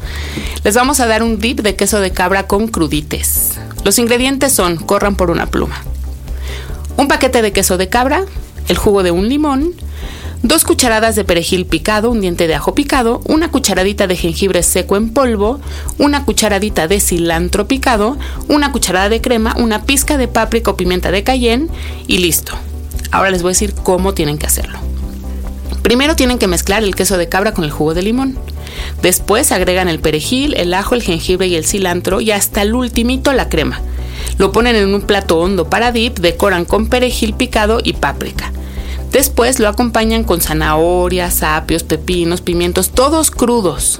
Les 0.62 0.76
vamos 0.76 1.00
a 1.00 1.08
dar 1.08 1.24
un 1.24 1.40
dip 1.40 1.62
de 1.62 1.74
queso 1.74 1.98
de 1.98 2.12
cabra 2.12 2.46
con 2.46 2.68
crudites. 2.68 3.54
Los 3.82 3.98
ingredientes 3.98 4.52
son, 4.52 4.76
corran 4.76 5.16
por 5.16 5.32
una 5.32 5.46
pluma, 5.46 5.82
un 6.96 7.08
paquete 7.08 7.42
de 7.42 7.52
queso 7.52 7.76
de 7.78 7.88
cabra, 7.88 8.24
el 8.68 8.76
jugo 8.76 9.02
de 9.02 9.10
un 9.10 9.28
limón, 9.28 9.74
dos 10.48 10.64
cucharadas 10.64 11.16
de 11.16 11.24
perejil 11.24 11.66
picado, 11.66 12.10
un 12.10 12.20
diente 12.20 12.46
de 12.46 12.54
ajo 12.54 12.74
picado, 12.74 13.20
una 13.24 13.50
cucharadita 13.50 14.06
de 14.06 14.16
jengibre 14.16 14.62
seco 14.62 14.96
en 14.96 15.12
polvo, 15.12 15.60
una 15.98 16.24
cucharadita 16.24 16.88
de 16.88 17.00
cilantro 17.00 17.66
picado, 17.66 18.18
una 18.48 18.72
cucharada 18.72 19.08
de 19.08 19.20
crema, 19.20 19.54
una 19.58 19.84
pizca 19.84 20.18
de 20.18 20.28
páprica 20.28 20.70
o 20.70 20.76
pimienta 20.76 21.10
de 21.10 21.24
cayenne 21.24 21.68
y 22.06 22.18
listo. 22.18 22.52
Ahora 23.10 23.30
les 23.30 23.42
voy 23.42 23.50
a 23.50 23.52
decir 23.52 23.74
cómo 23.74 24.14
tienen 24.14 24.38
que 24.38 24.46
hacerlo. 24.46 24.78
Primero 25.82 26.16
tienen 26.16 26.38
que 26.38 26.48
mezclar 26.48 26.82
el 26.82 26.94
queso 26.94 27.16
de 27.16 27.28
cabra 27.28 27.52
con 27.54 27.64
el 27.64 27.70
jugo 27.70 27.94
de 27.94 28.02
limón. 28.02 28.38
Después 29.02 29.52
agregan 29.52 29.88
el 29.88 30.00
perejil, 30.00 30.54
el 30.54 30.74
ajo, 30.74 30.94
el 30.94 31.02
jengibre 31.02 31.46
y 31.46 31.54
el 31.54 31.64
cilantro 31.64 32.20
y 32.20 32.32
hasta 32.32 32.62
el 32.62 32.74
ultimito 32.74 33.32
la 33.32 33.48
crema. 33.48 33.80
Lo 34.38 34.52
ponen 34.52 34.76
en 34.76 34.94
un 34.94 35.02
plato 35.02 35.38
hondo 35.38 35.70
para 35.70 35.92
dip, 35.92 36.18
decoran 36.18 36.64
con 36.64 36.88
perejil 36.88 37.34
picado 37.34 37.80
y 37.82 37.94
páprica. 37.94 38.52
Después 39.16 39.60
lo 39.60 39.68
acompañan 39.70 40.24
con 40.24 40.42
zanahorias, 40.42 41.42
apios, 41.42 41.84
pepinos, 41.84 42.42
pimientos, 42.42 42.90
todos 42.90 43.30
crudos. 43.30 43.98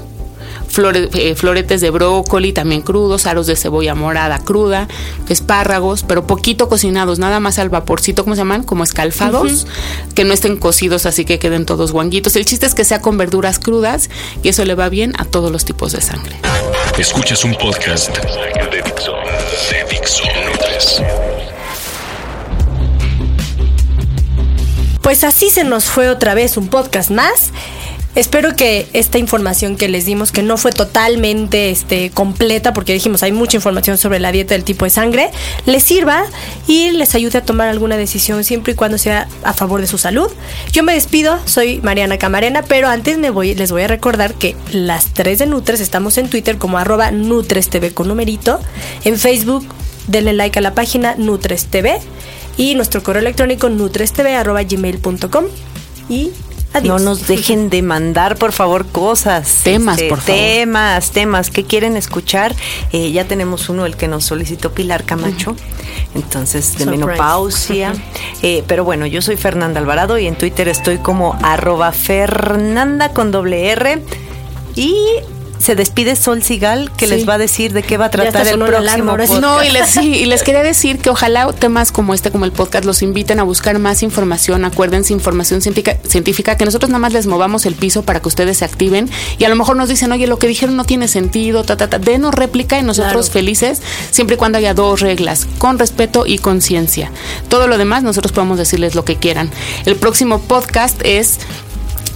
Flore- 0.70 1.09
eh, 1.14 1.35
floretes 1.35 1.81
de 1.81 1.88
brócoli 1.88 2.52
también 2.52 2.83
crudos, 2.83 3.24
aros 3.24 3.46
de 3.46 3.57
cebolla 3.57 3.94
morada 3.94 4.38
cruda, 4.40 4.88
espárragos, 5.31 6.02
pero 6.02 6.26
poquito 6.26 6.68
cocinados, 6.68 7.18
nada 7.18 7.40
más 7.40 7.59
al 7.59 7.70
vaporcito, 7.70 8.24
¿cómo 8.24 8.35
se 8.37 8.40
llaman? 8.42 8.62
Como 8.62 8.85
escalfados, 8.85 9.66
que 10.14 10.24
no 10.24 10.35
estén 10.35 10.59
cocidos 10.59 11.07
así 11.07 11.24
que 11.24 11.38
queden 11.38 11.64
todos 11.64 11.92
guanguitos. 11.92 12.37
El 12.37 12.44
chiste 12.44 12.66
es 12.66 12.74
que 12.74 12.85
sea 12.85 13.00
con 13.00 13.16
verduras 13.16 13.59
crudas 13.59 14.11
y 14.42 14.50
eso 14.50 14.66
le 14.66 14.74
va 14.74 14.90
bien 14.90 15.14
a 15.18 15.24
todos 15.24 15.50
los 15.50 15.64
tipos 15.64 15.92
de 15.92 16.02
sangre. 16.02 16.37
Escuchas 16.98 17.42
un 17.42 17.55
podcast 17.55 18.11
de 18.18 18.83
Dixo. 18.85 19.12
De 19.70 19.85
Dixo. 19.90 20.24
Pues 25.07 25.23
así 25.23 25.51
se 25.51 25.62
nos 25.62 25.85
fue 25.85 26.09
otra 26.09 26.35
vez 26.35 26.57
un 26.57 26.66
podcast 26.66 27.12
más. 27.12 27.53
Espero 28.16 28.57
que 28.57 28.88
esta 28.92 29.19
información 29.19 29.77
que 29.77 29.88
les 29.88 30.05
dimos, 30.05 30.33
que 30.33 30.42
no 30.42 30.57
fue 30.57 30.73
totalmente 30.73 31.71
este, 31.71 32.11
completa, 32.11 32.73
porque 32.73 32.92
dijimos 32.92 33.23
hay 33.23 33.31
mucha 33.31 33.57
información 33.57 33.99
sobre 33.99 34.19
la 34.19 34.33
dieta 34.33 34.55
del 34.55 34.64
tipo 34.64 34.85
de 34.85 34.90
sangre, 34.90 35.31
les 35.64 35.85
sirva 35.85 36.25
y 36.66 36.90
les 36.90 37.14
ayude 37.14 37.38
a 37.38 37.42
tomar 37.42 37.69
alguna 37.69 37.97
decisión 37.97 38.42
siempre 38.42 38.73
y 38.73 38.75
cuando 38.75 38.99
sea 38.99 39.29
a 39.45 39.53
favor 39.53 39.81
de 39.81 39.87
su 39.87 39.97
salud. 39.97 40.29
Yo 40.73 40.83
me 40.83 40.95
despido, 40.95 41.38
soy 41.45 41.81
Mariana 41.83 42.19
Camarena, 42.19 42.62
pero 42.62 42.88
antes 42.88 43.16
me 43.16 43.31
voy, 43.31 43.55
les 43.55 43.71
voy 43.71 43.83
a 43.83 43.87
recordar 43.87 44.35
que 44.35 44.57
las 44.73 45.14
3 45.14 45.38
de 45.38 45.47
Nutres 45.47 45.81
estamos 45.81 46.19
en 46.19 46.29
Twitter 46.29 46.59
como 46.59 46.79
arroba 46.79 47.12
NutresTV 47.12 47.95
con 47.95 48.09
numerito, 48.09 48.59
en 49.05 49.16
Facebook 49.21 49.64
denle 50.09 50.33
like 50.33 50.59
a 50.59 50.62
la 50.62 50.75
página 50.75 51.14
Nutres 51.16 51.66
TV 51.66 52.01
y 52.57 52.75
nuestro 52.75 53.03
correo 53.03 53.21
electrónico 53.21 53.69
nutrestv.gmail.com 53.69 55.45
y 56.09 56.33
no 56.85 56.99
nos 56.99 57.27
dejen 57.27 57.71
de 57.71 57.83
mandar, 57.83 58.37
por 58.37 58.53
favor, 58.53 58.87
cosas. 58.87 59.61
Temas, 59.64 59.97
este, 59.97 60.09
por 60.09 60.21
favor. 60.21 60.40
Temas, 60.40 61.11
temas 61.11 61.51
que 61.51 61.64
quieren 61.64 61.97
escuchar. 61.97 62.55
Eh, 62.92 63.12
ya 63.12 63.25
tenemos 63.25 63.69
uno, 63.69 63.87
el 63.87 63.97
que 63.97 64.09
nos 64.09 64.25
solicitó 64.25 64.73
Pilar 64.73 65.05
Camacho. 65.05 65.57
Entonces, 66.14 66.77
de 66.79 66.87
menopausia. 66.87 67.95
Eh, 68.42 68.62
pero 68.66 68.85
bueno, 68.85 69.07
yo 69.07 69.23
soy 69.23 69.37
Fernanda 69.37 69.81
Alvarado 69.81 70.19
y 70.19 70.27
en 70.27 70.37
Twitter 70.37 70.69
estoy 70.69 70.99
como 70.99 71.38
arroba 71.42 71.92
Fernanda 71.92 73.11
con 73.11 73.31
doble 73.31 73.71
R. 73.71 74.03
Y 74.75 74.95
se 75.59 75.75
despide 75.75 76.16
Sol 76.16 76.42
Sigal, 76.42 76.90
que 76.97 77.07
les 77.07 77.29
va 77.29 77.35
a 77.35 77.38
decir 77.38 77.73
de 77.73 77.83
qué 77.83 77.97
va 77.97 78.07
a 78.07 78.11
tratar 78.11 78.47
el 78.47 78.59
próximo 78.59 79.12
podcast. 79.12 79.40
No, 79.40 79.62
y 79.62 79.71
les, 79.71 79.90
sí, 79.90 80.14
y 80.14 80.27
les 80.27 80.42
quería 80.42 80.62
decir 80.64 80.99
que 80.99 81.11
ojalá 81.11 81.53
temas 81.53 81.92
como 81.92 82.14
este, 82.14 82.31
como 82.31 82.45
el 82.45 82.53
podcast, 82.53 82.85
los 82.85 83.03
inviten 83.03 83.40
a 83.40 83.42
buscar 83.42 83.79
más 83.79 84.03
información. 84.03 84.64
Acuérdense, 84.64 85.12
información 85.12 85.62
científica, 85.62 85.97
científica, 86.07 86.57
que 86.57 86.64
nosotros 86.64 86.90
nada 86.90 86.99
más 86.99 87.12
les 87.12 87.27
movamos 87.27 87.66
el 87.66 87.75
piso 87.75 88.03
para 88.03 88.21
que 88.21 88.29
ustedes 88.29 88.59
se 88.59 88.64
activen. 88.64 89.11
Y 89.38 89.45
a 89.45 89.49
lo 89.49 89.57
mejor 89.57 89.77
nos 89.77 89.88
dicen, 89.88 90.12
oye, 90.12 90.27
lo 90.27 90.38
que 90.38 90.47
dijeron 90.47 90.77
no 90.77 90.85
tiene 90.85 91.09
sentido, 91.09 91.64
ta, 91.64 91.77
ta, 91.77 91.88
ta. 91.88 91.99
Denos 91.99 92.35
réplica 92.35 92.79
y 92.79 92.83
nosotros 92.83 93.31
felices, 93.31 93.83
siempre 94.11 94.35
y 94.35 94.38
cuando 94.38 94.59
haya 94.59 94.75
dos 94.75 95.01
reglas, 95.01 95.47
con 95.59 95.79
respeto 95.79 96.27
y 96.27 96.38
conciencia. 96.38 97.11
Todo 97.49 97.69
lo 97.69 97.79
demás, 97.79 98.03
nosotros 98.03 98.33
podemos 98.33 98.59
decirles 98.59 98.95
lo 98.95 99.05
que 99.05 99.16
quieran. 99.16 99.51
El 99.85 99.97
próximo 99.97 100.40
podcast 100.40 101.01
es 101.05 101.38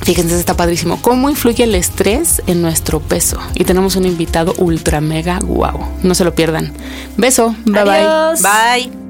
Fíjense, 0.02 0.38
está 0.38 0.56
padrísimo. 0.56 1.00
¿Cómo 1.02 1.28
influye 1.30 1.64
el 1.64 1.74
estrés 1.74 2.42
en 2.46 2.62
nuestro 2.62 3.00
peso? 3.00 3.38
Y 3.54 3.64
tenemos 3.64 3.96
un 3.96 4.06
invitado 4.06 4.54
ultra 4.58 5.00
mega 5.00 5.38
guau. 5.40 5.78
No 6.02 6.14
se 6.14 6.24
lo 6.24 6.34
pierdan. 6.34 6.72
Beso. 7.16 7.54
Bye 7.64 7.84
bye. 7.84 8.06
Bye. 8.42 9.00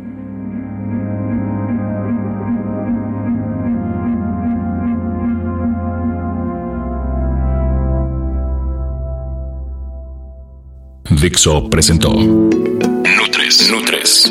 Dixo 11.21 11.69
presentó 11.69 12.13
Nutres. 12.15 13.71
Nutres 13.71 14.31